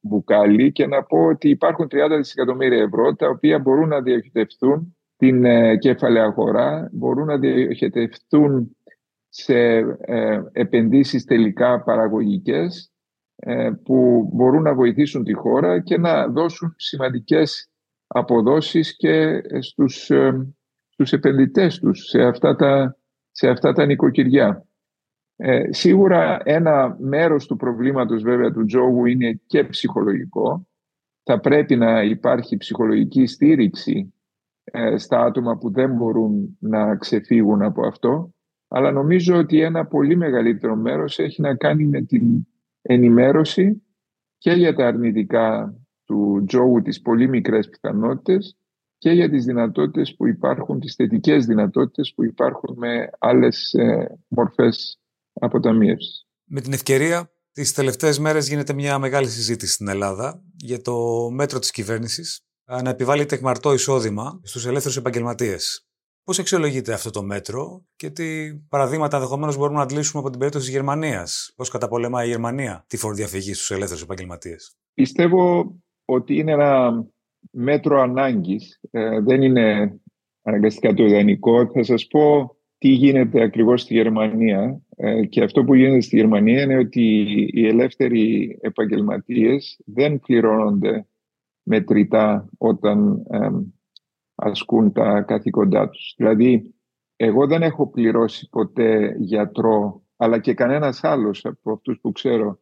μπουκάλι 0.00 0.72
και 0.72 0.86
να 0.86 1.02
πω 1.02 1.18
ότι 1.18 1.48
υπάρχουν 1.48 1.86
30 1.90 2.16
δισεκατομμύρια 2.16 2.82
ευρώ 2.82 3.14
τα 3.14 3.28
οποία 3.28 3.58
μπορούν 3.58 3.88
να 3.88 4.00
διοχετευτούν 4.00 4.96
την 5.16 5.44
ε, 5.44 5.76
κέφαλαια 5.76 6.24
αγορά, 6.24 6.88
μπορούν 6.92 7.26
να 7.26 7.38
διοχετευτούν 7.38 8.76
σε 9.28 9.54
ε, 10.00 10.42
επενδύσεις 10.52 11.24
τελικά 11.24 11.82
παραγωγικές 11.82 12.92
ε, 13.36 13.70
που 13.84 14.30
μπορούν 14.32 14.62
να 14.62 14.74
βοηθήσουν 14.74 15.24
τη 15.24 15.32
χώρα 15.32 15.80
και 15.80 15.98
να 15.98 16.28
δώσουν 16.28 16.74
σημαντικές 16.76 17.70
αποδόσεις 18.06 18.96
και 18.96 19.42
στους, 19.60 20.10
ε, 20.10 20.54
στους 20.88 21.12
επενδυτές 21.12 21.78
τους 21.78 22.08
σε 22.08 22.22
αυτά 22.22 22.56
τα, 22.56 22.96
σε 23.30 23.48
αυτά 23.48 23.72
τα 23.72 23.86
νοικοκυριά. 23.86 24.64
Ε, 25.42 25.72
σίγουρα 25.72 26.40
ένα 26.44 26.96
μέρος 26.98 27.46
του 27.46 27.56
προβλήματος 27.56 28.22
βέβαια 28.22 28.52
του 28.52 28.64
τζόγου 28.64 29.06
είναι 29.06 29.40
και 29.46 29.64
ψυχολογικό. 29.64 30.66
Θα 31.22 31.40
πρέπει 31.40 31.76
να 31.76 32.02
υπάρχει 32.02 32.56
ψυχολογική 32.56 33.26
στήριξη 33.26 34.14
ε, 34.64 34.96
στα 34.96 35.20
άτομα 35.20 35.58
που 35.58 35.70
δεν 35.70 35.94
μπορούν 35.94 36.56
να 36.60 36.96
ξεφύγουν 36.96 37.62
από 37.62 37.86
αυτό. 37.86 38.34
Αλλά 38.68 38.90
νομίζω 38.90 39.36
ότι 39.36 39.60
ένα 39.60 39.86
πολύ 39.86 40.16
μεγαλύτερο 40.16 40.76
μέρος 40.76 41.18
έχει 41.18 41.40
να 41.40 41.54
κάνει 41.54 41.84
με 41.84 42.00
την 42.00 42.46
ενημέρωση 42.82 43.82
και 44.38 44.52
για 44.52 44.74
τα 44.74 44.86
αρνητικά 44.86 45.74
του 46.04 46.44
τζόγου, 46.46 46.82
τις 46.82 47.00
πολύ 47.00 47.28
μικρές 47.28 47.68
πιθανότητες 47.68 48.56
και 48.98 49.10
για 49.10 49.30
τις 49.30 49.44
δυνατότητες 49.44 50.14
που 50.16 50.26
υπάρχουν, 50.26 50.80
τις 50.80 50.94
θετικές 50.94 51.46
δυνατότητες 51.46 52.12
που 52.14 52.24
υπάρχουν 52.24 52.74
με 52.78 53.10
άλλες 53.18 53.74
ε, 53.74 54.18
μορφές 54.28 54.99
αποταμίευση. 55.40 56.26
Με 56.44 56.60
την 56.60 56.72
ευκαιρία, 56.72 57.32
τις 57.52 57.72
τελευταίες 57.72 58.18
μέρες 58.18 58.48
γίνεται 58.48 58.72
μια 58.72 58.98
μεγάλη 58.98 59.28
συζήτηση 59.28 59.72
στην 59.72 59.88
Ελλάδα 59.88 60.42
για 60.56 60.80
το 60.80 61.28
μέτρο 61.30 61.58
της 61.58 61.70
κυβέρνησης 61.70 62.44
να 62.82 62.90
επιβάλλει 62.90 63.26
τεκμαρτό 63.26 63.72
εισόδημα 63.72 64.40
στους 64.42 64.66
ελεύθερους 64.66 64.96
επαγγελματίες. 64.96 65.84
Πώς 66.24 66.38
αξιολογείται 66.38 66.92
αυτό 66.92 67.10
το 67.10 67.22
μέτρο 67.22 67.84
και 67.96 68.10
τι 68.10 68.54
παραδείγματα 68.68 69.16
ενδεχομένως 69.16 69.56
μπορούμε 69.56 69.76
να 69.76 69.82
αντλήσουμε 69.82 70.20
από 70.20 70.30
την 70.30 70.38
περίπτωση 70.38 70.66
της 70.66 70.74
Γερμανίας; 70.74 71.52
Πώς 71.56 71.68
καταπολεμάει 71.68 72.26
η 72.26 72.30
Γερμανία 72.30 72.84
τη 72.86 72.96
φοροδιαφυγή 72.96 73.54
στους 73.54 73.70
ελεύθερους 73.70 74.02
επαγγελματίες; 74.02 74.76
Πιστεύω 74.94 75.74
ότι 76.04 76.36
είναι 76.36 76.52
ένα 76.52 77.04
μέτρο 77.50 78.00
ανάγκης. 78.00 78.80
Ε, 78.90 79.20
δεν 79.20 79.42
είναι 79.42 79.94
αναγκαστικά 80.42 80.94
το 80.94 81.04
ιδανικό. 81.04 81.70
Θα 81.72 81.82
σας 81.82 82.06
πω 82.06 82.56
τι 82.80 82.88
γίνεται 82.88 83.42
ακριβώς 83.42 83.80
στη 83.80 83.94
Γερμανία 83.94 84.80
ε, 84.96 85.24
και 85.24 85.42
αυτό 85.42 85.64
που 85.64 85.74
γίνεται 85.74 86.00
στη 86.00 86.16
Γερμανία 86.16 86.62
είναι 86.62 86.78
ότι 86.78 87.02
οι 87.52 87.66
ελεύθεροι 87.66 88.58
επαγγελματίες 88.60 89.80
δεν 89.84 90.20
πληρώνονται 90.20 91.06
μετρητά 91.62 92.48
όταν 92.58 93.22
ασκούν 94.34 94.92
τα 94.92 95.22
καθήκοντά 95.22 95.88
τους. 95.88 96.14
Δηλαδή, 96.16 96.74
εγώ 97.16 97.46
δεν 97.46 97.62
έχω 97.62 97.86
πληρώσει 97.86 98.48
ποτέ 98.50 99.16
γιατρό, 99.18 100.02
αλλά 100.16 100.38
και 100.38 100.54
κανένας 100.54 101.04
άλλος 101.04 101.44
από 101.44 101.72
αυτούς 101.72 101.98
που 102.00 102.12
ξέρω 102.12 102.60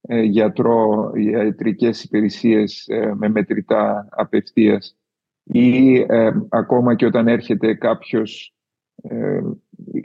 ε, 0.00 0.22
γιατρό, 0.22 1.10
ιατρικές 1.14 2.04
υπηρεσίες 2.04 2.86
ε, 2.88 3.14
με 3.14 3.28
μετρητά 3.28 4.08
απευθείας 4.10 4.96
ή 5.42 6.06
ακόμα 6.48 6.94
και 6.94 7.06
όταν 7.06 7.28
έρχεται 7.28 7.74
κάποιος 7.74 8.54
ε, 9.02 9.40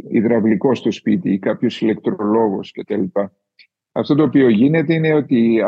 υδραυλικός 0.10 0.78
στο 0.78 0.92
σπίτι 0.92 1.32
ή 1.32 1.40
κάποιος 1.40 1.82
ηλεκτρολόγος 1.82 2.72
κτλ. 2.72 3.04
Αυτό 3.92 4.16
το 4.16 4.24
οποίο 4.24 4.50
γίνεται 4.50 4.94
είναι 4.94 5.14
ότι 5.14 5.60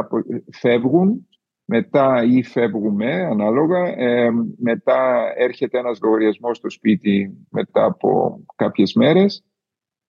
φεύγουν 0.51 1.27
μετά 1.65 2.23
ή 2.23 2.43
φεύγουμε 2.43 3.13
ανάλογα, 3.13 3.87
ε, 3.87 4.29
μετά 4.57 5.31
έρχεται 5.35 5.77
ένας 5.77 5.99
λογαριασμός 6.01 6.57
στο 6.57 6.69
σπίτι 6.69 7.37
μετά 7.49 7.83
από 7.83 8.39
κάποιες 8.55 8.93
μέρες 8.93 9.45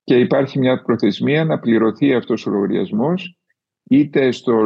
και 0.04 0.18
υπάρχει 0.18 0.58
μια 0.58 0.82
προθεσμία 0.82 1.44
να 1.44 1.58
πληρωθεί 1.58 2.14
αυτός 2.14 2.46
ο 2.46 2.50
λογαριασμός 2.50 3.38
είτε 3.82 4.30
στο 4.30 4.64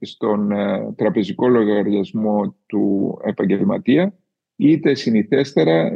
στον 0.00 0.50
ε, 0.50 0.92
τραπεζικό 0.96 1.48
λογαριασμό 1.48 2.56
του 2.66 3.16
επαγγελματία 3.24 4.18
είτε 4.56 4.94
συνηθέστερα 4.94 5.92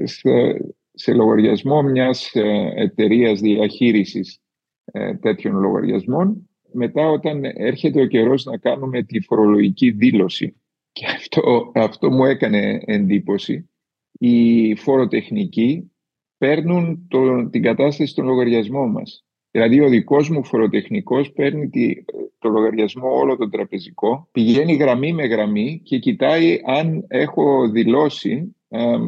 σε, 0.92 1.10
σε 1.10 1.14
λογαριασμό 1.14 1.82
μιας 1.82 2.30
ε, 2.34 2.72
εταιρείας 2.76 3.40
διαχείρισης 3.40 4.40
ε, 4.84 5.14
τέτοιων 5.14 5.56
λογαριασμών. 5.60 6.50
Μετά 6.72 7.08
όταν 7.08 7.44
έρχεται 7.44 8.00
ο 8.00 8.06
καιρός 8.06 8.44
να 8.44 8.56
κάνουμε 8.58 9.02
τη 9.02 9.20
φορολογική 9.20 9.90
δήλωση. 9.90 10.54
Και 10.92 11.06
αυτό, 11.06 11.72
αυτό 11.74 12.10
μου 12.10 12.24
έκανε 12.24 12.82
εντύπωση. 12.84 13.70
Οι 14.12 14.74
φοροτεχνικοί 14.74 15.92
παίρνουν 16.38 17.06
το, 17.08 17.48
την 17.48 17.62
κατάσταση 17.62 18.10
στον 18.10 18.24
λογαριασμό 18.24 18.86
μας. 18.86 19.24
Δηλαδή 19.50 19.80
ο 19.80 19.88
δικός 19.88 20.28
μου 20.30 20.44
φοροτεχνικός 20.44 21.32
παίρνει 21.32 21.68
τη, 21.68 22.04
το 22.38 22.48
λογαριασμό 22.48 23.08
όλο 23.08 23.36
το 23.36 23.48
τραπεζικό, 23.48 24.28
πηγαίνει 24.32 24.74
γραμμή 24.74 25.12
με 25.12 25.26
γραμμή 25.26 25.80
και 25.84 25.98
κοιτάει 25.98 26.60
αν 26.64 27.04
έχω 27.08 27.68
δηλώσει 27.68 28.56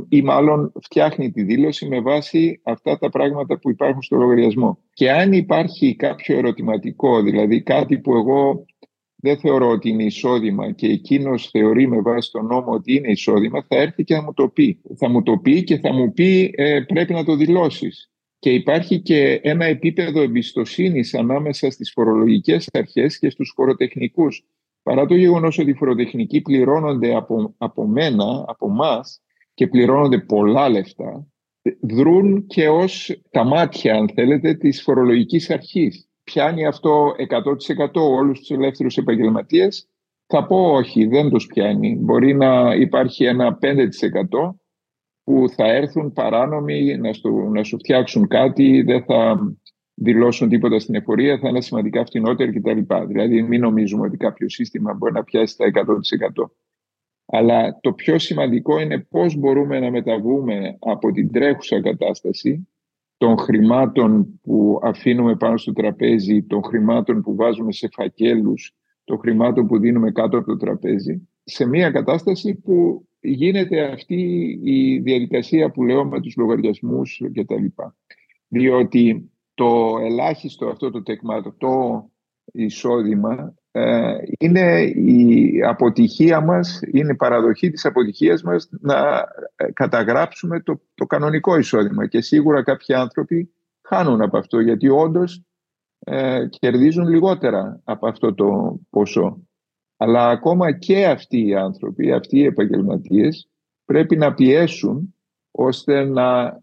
ή 0.09 0.23
μάλλον 0.23 0.73
φτιάχνει 0.83 1.31
τη 1.31 1.43
δήλωση 1.43 1.87
με 1.89 2.01
βάση 2.01 2.61
αυτά 2.63 2.99
τα 2.99 3.11
πράγματα 3.11 3.59
που 3.59 3.71
υπάρχουν 3.71 4.03
στο 4.03 4.17
λογαριασμό. 4.17 4.79
Και 4.93 5.11
αν 5.11 5.33
υπάρχει 5.33 5.97
κάποιο 5.97 6.39
ερωτηματικό, 6.39 7.23
δηλαδή 7.23 7.63
κάτι 7.63 7.99
που 7.99 8.15
εγώ 8.15 8.65
δεν 9.17 9.39
θεωρώ 9.39 9.69
ότι 9.69 9.89
είναι 9.89 10.05
εισόδημα 10.05 10.71
και 10.71 10.87
εκείνος 10.87 11.49
θεωρεί 11.51 11.89
με 11.89 12.01
βάση 12.01 12.31
τον 12.31 12.47
νόμο 12.47 12.73
ότι 12.73 12.95
είναι 12.95 13.11
εισόδημα, 13.11 13.65
θα 13.69 13.77
έρθει 13.77 14.05
και 14.05 14.15
θα 14.15 14.23
μου 14.23 14.35
το 14.35 14.49
πει. 14.49 14.81
Θα 14.97 15.09
μου 15.09 15.23
το 15.23 15.39
πει 15.39 15.65
και 15.65 15.79
θα 15.79 15.93
μου 15.93 16.13
πει 16.13 16.53
ε, 16.55 16.81
πρέπει 16.81 17.13
να 17.13 17.25
το 17.25 17.37
δηλώσεις. 17.37 18.11
Και 18.39 18.51
υπάρχει 18.51 19.01
και 19.01 19.41
ένα 19.43 19.65
επίπεδο 19.65 20.21
εμπιστοσύνης 20.21 21.15
ανάμεσα 21.15 21.71
στις 21.71 21.93
φορολογικές 21.93 22.69
αρχές 22.73 23.19
και 23.19 23.31
στους 23.31 23.53
φοροτεχνικούς. 23.57 24.45
Παρά 24.83 25.07
το 25.07 25.15
γεγονός 25.15 25.59
ότι 25.59 25.71
οι 25.71 25.75
φοροτεχνικοί 25.75 26.41
πληρώνονται 26.41 27.15
από, 27.15 27.55
από 27.59 27.87
μένα, 27.87 28.45
από 28.47 28.69
μας, 28.69 29.23
και 29.55 29.67
πληρώνονται 29.67 30.19
πολλά 30.19 30.69
λεφτά, 30.69 31.27
δρούν 31.81 32.47
και 32.47 32.69
ως 32.69 33.21
τα 33.31 33.45
μάτια, 33.45 33.95
αν 33.95 34.09
θέλετε, 34.15 34.55
της 34.55 34.83
φορολογικής 34.83 35.51
αρχής. 35.51 36.07
Πιάνει 36.25 36.67
αυτό 36.67 37.15
100% 37.17 37.89
όλους 37.95 38.39
τους 38.39 38.51
ελεύθερους 38.51 38.97
επαγγελματίες; 38.97 39.89
Θα 40.27 40.47
πω 40.47 40.73
όχι, 40.73 41.07
δεν 41.07 41.29
τους 41.29 41.47
πιάνει. 41.47 41.97
Μπορεί 42.01 42.35
να 42.35 42.75
υπάρχει 42.75 43.25
ένα 43.25 43.59
5% 43.61 44.55
που 45.25 45.49
θα 45.49 45.65
έρθουν 45.67 46.13
παράνομοι 46.13 46.97
να, 46.97 47.11
να 47.53 47.65
σου 47.65 47.79
φτιάξουν 47.79 48.29
κάτι, 48.29 48.83
δεν 48.83 49.05
θα 49.05 49.39
δηλώσουν 49.95 50.49
τίποτα 50.49 50.79
στην 50.79 50.95
εφορία, 50.95 51.39
θα 51.39 51.49
είναι 51.49 51.61
σημαντικά 51.61 52.05
φτηνότεροι 52.05 52.61
κτλ. 52.61 52.95
Δηλαδή 53.07 53.43
μην 53.43 53.61
νομίζουμε 53.61 54.07
ότι 54.07 54.17
κάποιο 54.17 54.49
σύστημα 54.49 54.95
μπορεί 54.95 55.13
να 55.13 55.25
πιάσει 55.25 55.57
τα 55.57 55.65
100%. 55.65 56.51
Αλλά 57.35 57.79
το 57.81 57.93
πιο 57.93 58.19
σημαντικό 58.19 58.81
είναι 58.81 58.99
πώς 58.99 59.37
μπορούμε 59.37 59.81
να 59.81 59.91
μεταβούμε 59.91 60.77
από 60.79 61.11
την 61.13 61.33
τρέχουσα 61.33 61.81
κατάσταση 61.81 62.69
των 63.17 63.39
χρημάτων 63.39 64.41
που 64.43 64.79
αφήνουμε 64.83 65.37
πάνω 65.37 65.57
στο 65.57 65.73
τραπέζι, 65.73 66.43
των 66.43 66.63
χρημάτων 66.65 67.23
που 67.23 67.35
βάζουμε 67.35 67.73
σε 67.73 67.89
φακέλους, 67.93 68.75
των 69.05 69.19
χρημάτων 69.19 69.67
που 69.67 69.79
δίνουμε 69.79 70.11
κάτω 70.11 70.39
από 70.39 70.47
το 70.47 70.57
τραπέζι, 70.57 71.29
σε 71.45 71.67
μια 71.67 71.91
κατάσταση 71.91 72.55
που 72.55 73.07
γίνεται 73.21 73.83
αυτή 73.93 74.21
η 74.63 74.99
διαδικασία 74.99 75.71
που 75.71 75.85
λέω 75.85 76.05
με 76.05 76.21
τους 76.21 76.37
λογαριασμούς 76.37 77.21
κτλ. 77.35 77.65
Διότι 78.49 79.31
το 79.55 79.99
ελάχιστο 80.01 80.67
αυτό 80.67 80.91
το 80.91 81.03
τεκματό 81.03 82.11
εισόδημα 82.53 83.35
ε, 83.35 83.62
είναι 84.39 84.83
η 84.83 85.63
αποτυχία 85.63 86.41
μας, 86.41 86.81
είναι 86.93 87.13
η 87.13 87.17
παραδοχή 87.17 87.71
της 87.71 87.85
αποτυχίας 87.85 88.43
μας 88.43 88.69
να 88.81 89.29
ε, 89.57 89.73
καταγράψουμε 89.73 90.61
το, 90.61 90.81
το 90.95 91.07
κανονικό 91.07 91.57
εισόδημα 91.59 92.07
και 92.07 92.21
σίγουρα 92.21 92.63
κάποιοι 92.63 92.95
άνθρωποι 92.95 93.53
χάνουν 93.83 94.23
από 94.23 94.39
αυτό 94.39 94.61
γιατί 94.61 94.89
όντως 94.89 95.43
ε, 95.99 96.47
κερδίζουν 96.49 97.09
λιγότερα 97.09 97.81
από 97.85 98.09
αυτό 98.09 98.35
το 98.35 98.79
ποσό. 98.91 99.47
Αλλά 99.97 100.29
ακόμα 100.29 100.79
και 100.79 101.07
αυτοί 101.07 101.47
οι 101.47 101.55
άνθρωποι, 101.55 102.13
αυτοί 102.13 102.39
οι 102.39 102.45
επαγγελματίες 102.45 103.49
πρέπει 103.85 104.17
να 104.17 104.35
πιέσουν 104.35 105.15
ώστε 105.51 106.05
να 106.05 106.61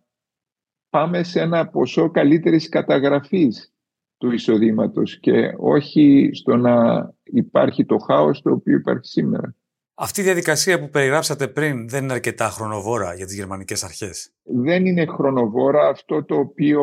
πάμε 0.90 1.24
σε 1.24 1.42
ένα 1.42 1.68
ποσό 1.68 2.10
καλύτερης 2.10 2.70
καταγραφής 2.70 3.74
του 4.20 4.32
εισοδήματος 4.32 5.20
και 5.20 5.54
όχι 5.58 6.30
στο 6.34 6.56
να 6.56 7.10
υπάρχει 7.24 7.86
το 7.86 7.98
χάος 7.98 8.42
το 8.42 8.52
οποίο 8.52 8.76
υπάρχει 8.76 9.08
σήμερα. 9.08 9.56
Αυτή 10.02 10.22
η 10.22 10.24
διαδικασία 10.24 10.80
που 10.80 10.90
περιγράψατε 10.90 11.48
πριν 11.48 11.90
δεν 11.90 12.04
είναι 12.04 12.14
αρκετά 12.14 12.46
χρονοβόρα 12.46 13.14
για 13.14 13.26
τις 13.26 13.36
γερμανικές 13.36 13.84
αρχές; 13.84 14.34
Δεν 14.44 14.86
είναι 14.86 15.06
χρονοβόρα 15.06 15.88
αυτό 15.88 16.24
το 16.24 16.36
οποίο, 16.36 16.82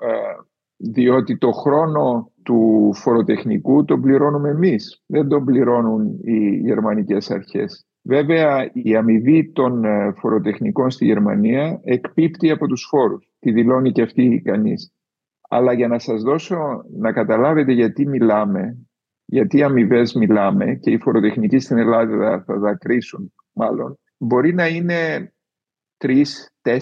ε, 0.00 0.12
διότι 0.76 1.38
το 1.38 1.50
χρόνο 1.50 2.32
του 2.42 2.90
φοροτεχνικού 2.94 3.84
τον 3.84 4.00
πληρώνουμε 4.00 4.48
εμείς. 4.48 5.02
Δεν 5.06 5.28
τον 5.28 5.44
πληρώνουν 5.44 6.18
οι 6.22 6.56
γερμανικές 6.56 7.30
αρχές. 7.30 7.86
Βέβαια, 8.02 8.70
η 8.72 8.96
αμοιβή 8.96 9.52
των 9.52 9.84
ε, 9.84 10.12
φοροτεχνικών 10.16 10.90
στη 10.90 11.04
Γερμανία 11.04 11.80
εκπίπτει 11.84 12.50
από 12.50 12.66
τους 12.66 12.86
φόρους. 12.90 13.28
Τη 13.38 13.52
δηλώνει 13.52 13.92
και 13.92 14.02
αυτή 14.02 14.42
κανείς. 14.44 14.95
Αλλά 15.48 15.72
για 15.72 15.88
να 15.88 15.98
σας 15.98 16.22
δώσω 16.22 16.84
να 16.98 17.12
καταλάβετε 17.12 17.72
γιατί 17.72 18.06
μιλάμε, 18.06 18.86
γιατί 19.24 19.62
αμοιβές 19.62 20.12
μιλάμε 20.12 20.74
και 20.74 20.90
οι 20.90 20.98
φοροτεχνικοί 20.98 21.58
στην 21.58 21.78
Ελλάδα 21.78 22.42
θα 22.46 22.58
δακρύσουν 22.58 23.32
μάλλον, 23.52 23.98
μπορεί 24.18 24.54
να 24.54 24.66
είναι 24.66 25.32
3, 26.04 26.22
4, 26.62 26.78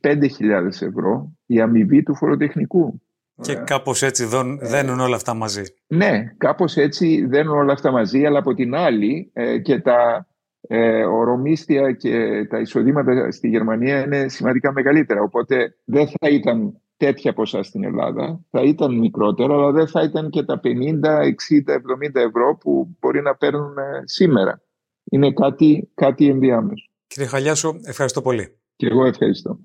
5 0.00 0.28
χιλιάδες 0.34 0.82
ευρώ 0.82 1.32
η 1.46 1.60
αμοιβή 1.60 2.02
του 2.02 2.16
φοροτεχνικού. 2.16 3.02
Και 3.40 3.54
κάπως 3.54 4.02
έτσι 4.02 4.28
δένουν 4.60 5.00
όλα 5.00 5.16
αυτά 5.16 5.34
μαζί. 5.34 5.62
Ναι, 5.86 6.34
κάπως 6.36 6.76
έτσι 6.76 7.26
δένουν 7.26 7.56
όλα 7.56 7.72
αυτά 7.72 7.90
μαζί, 7.90 8.24
αλλά 8.24 8.38
από 8.38 8.54
την 8.54 8.74
άλλη 8.74 9.30
ε, 9.32 9.58
και 9.58 9.80
τα 9.80 10.26
ε, 10.60 11.04
ορομίστια 11.04 11.92
και 11.92 12.46
τα 12.50 12.60
εισοδήματα 12.60 13.30
στη 13.30 13.48
Γερμανία 13.48 14.04
είναι 14.04 14.28
σημαντικά 14.28 14.72
μεγαλύτερα. 14.72 15.22
Οπότε 15.22 15.76
δεν 15.84 16.06
θα 16.06 16.28
ήταν 16.28 16.80
τέτοια 16.96 17.32
ποσά 17.32 17.62
στην 17.62 17.84
Ελλάδα. 17.84 18.40
Θα 18.50 18.62
ήταν 18.62 18.98
μικρότερα, 18.98 19.54
αλλά 19.54 19.70
δεν 19.72 19.88
θα 19.88 20.02
ήταν 20.02 20.30
και 20.30 20.42
τα 20.42 20.60
50, 20.64 20.66
60, 20.66 20.70
70 22.04 22.14
ευρώ 22.14 22.56
που 22.60 22.96
μπορεί 23.00 23.22
να 23.22 23.34
παίρνουν 23.34 23.78
ε, 23.78 24.02
σήμερα. 24.04 24.62
Είναι 25.04 25.32
κάτι, 25.32 25.90
κάτι 25.94 26.28
ενδιάμεσο. 26.28 26.86
Κύριε 27.06 27.28
Χαλιάσο, 27.28 27.76
ευχαριστώ 27.82 28.22
πολύ. 28.22 28.58
Και 28.76 28.86
εγώ 28.86 29.04
ευχαριστώ. 29.04 29.58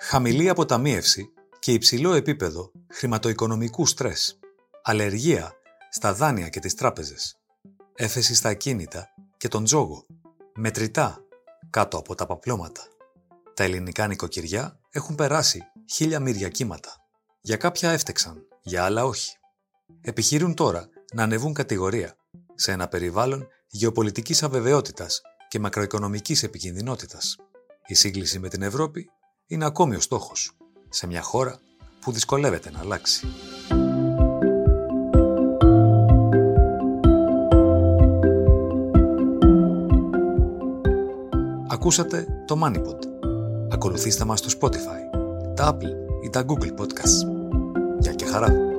Χαμηλή 0.00 0.48
αποταμίευση 0.48 1.32
και 1.58 1.72
υψηλό 1.72 2.12
επίπεδο 2.12 2.72
χρηματοοικονομικού 2.88 3.86
στρες. 3.86 4.38
Αλλεργία 4.82 5.52
στα 5.90 6.14
δάνεια 6.14 6.48
και 6.48 6.60
τις 6.60 6.74
τράπεζες. 6.74 7.36
Έφεση 7.94 8.34
στα 8.34 8.48
ακίνητα 8.48 9.08
και 9.36 9.48
τον 9.48 9.64
τζόγο. 9.64 10.06
Μετρητά 10.54 11.23
κάτω 11.74 11.98
από 11.98 12.14
τα 12.14 12.26
παπλώματα. 12.26 12.82
Τα 13.54 13.64
ελληνικά 13.64 14.06
νοικοκυριά 14.06 14.78
έχουν 14.90 15.14
περάσει 15.14 15.62
χίλια 15.92 16.20
μύρια 16.20 16.48
κύματα. 16.48 16.90
Για 17.40 17.56
κάποια 17.56 17.90
έφτεξαν, 17.90 18.46
για 18.62 18.84
άλλα 18.84 19.04
όχι. 19.04 19.36
Επιχειρούν 20.00 20.54
τώρα 20.54 20.88
να 21.14 21.22
ανεβούν 21.22 21.52
κατηγορία 21.52 22.16
σε 22.54 22.72
ένα 22.72 22.88
περιβάλλον 22.88 23.48
γεωπολιτικής 23.66 24.42
αβεβαιότητας 24.42 25.20
και 25.48 25.58
μακροοικονομικής 25.58 26.42
επικινδυνότητας. 26.42 27.36
Η 27.86 27.94
σύγκληση 27.94 28.38
με 28.38 28.48
την 28.48 28.62
Ευρώπη 28.62 29.10
είναι 29.46 29.64
ακόμη 29.64 29.96
ο 29.96 30.00
στόχος, 30.00 30.56
σε 30.88 31.06
μια 31.06 31.22
χώρα 31.22 31.60
που 32.00 32.12
δυσκολεύεται 32.12 32.70
να 32.70 32.78
αλλάξει. 32.78 33.26
Ακούσατε 41.84 42.26
το 42.46 42.60
MoneyPod. 42.64 42.98
Ακολουθήστε 43.70 44.24
μας 44.24 44.38
στο 44.38 44.58
Spotify, 44.60 45.18
τα 45.54 45.76
Apple 45.76 46.24
ή 46.24 46.30
τα 46.30 46.44
Google 46.46 46.80
Podcasts. 46.80 47.28
Γεια 47.98 48.12
και 48.12 48.24
χαρά! 48.24 48.73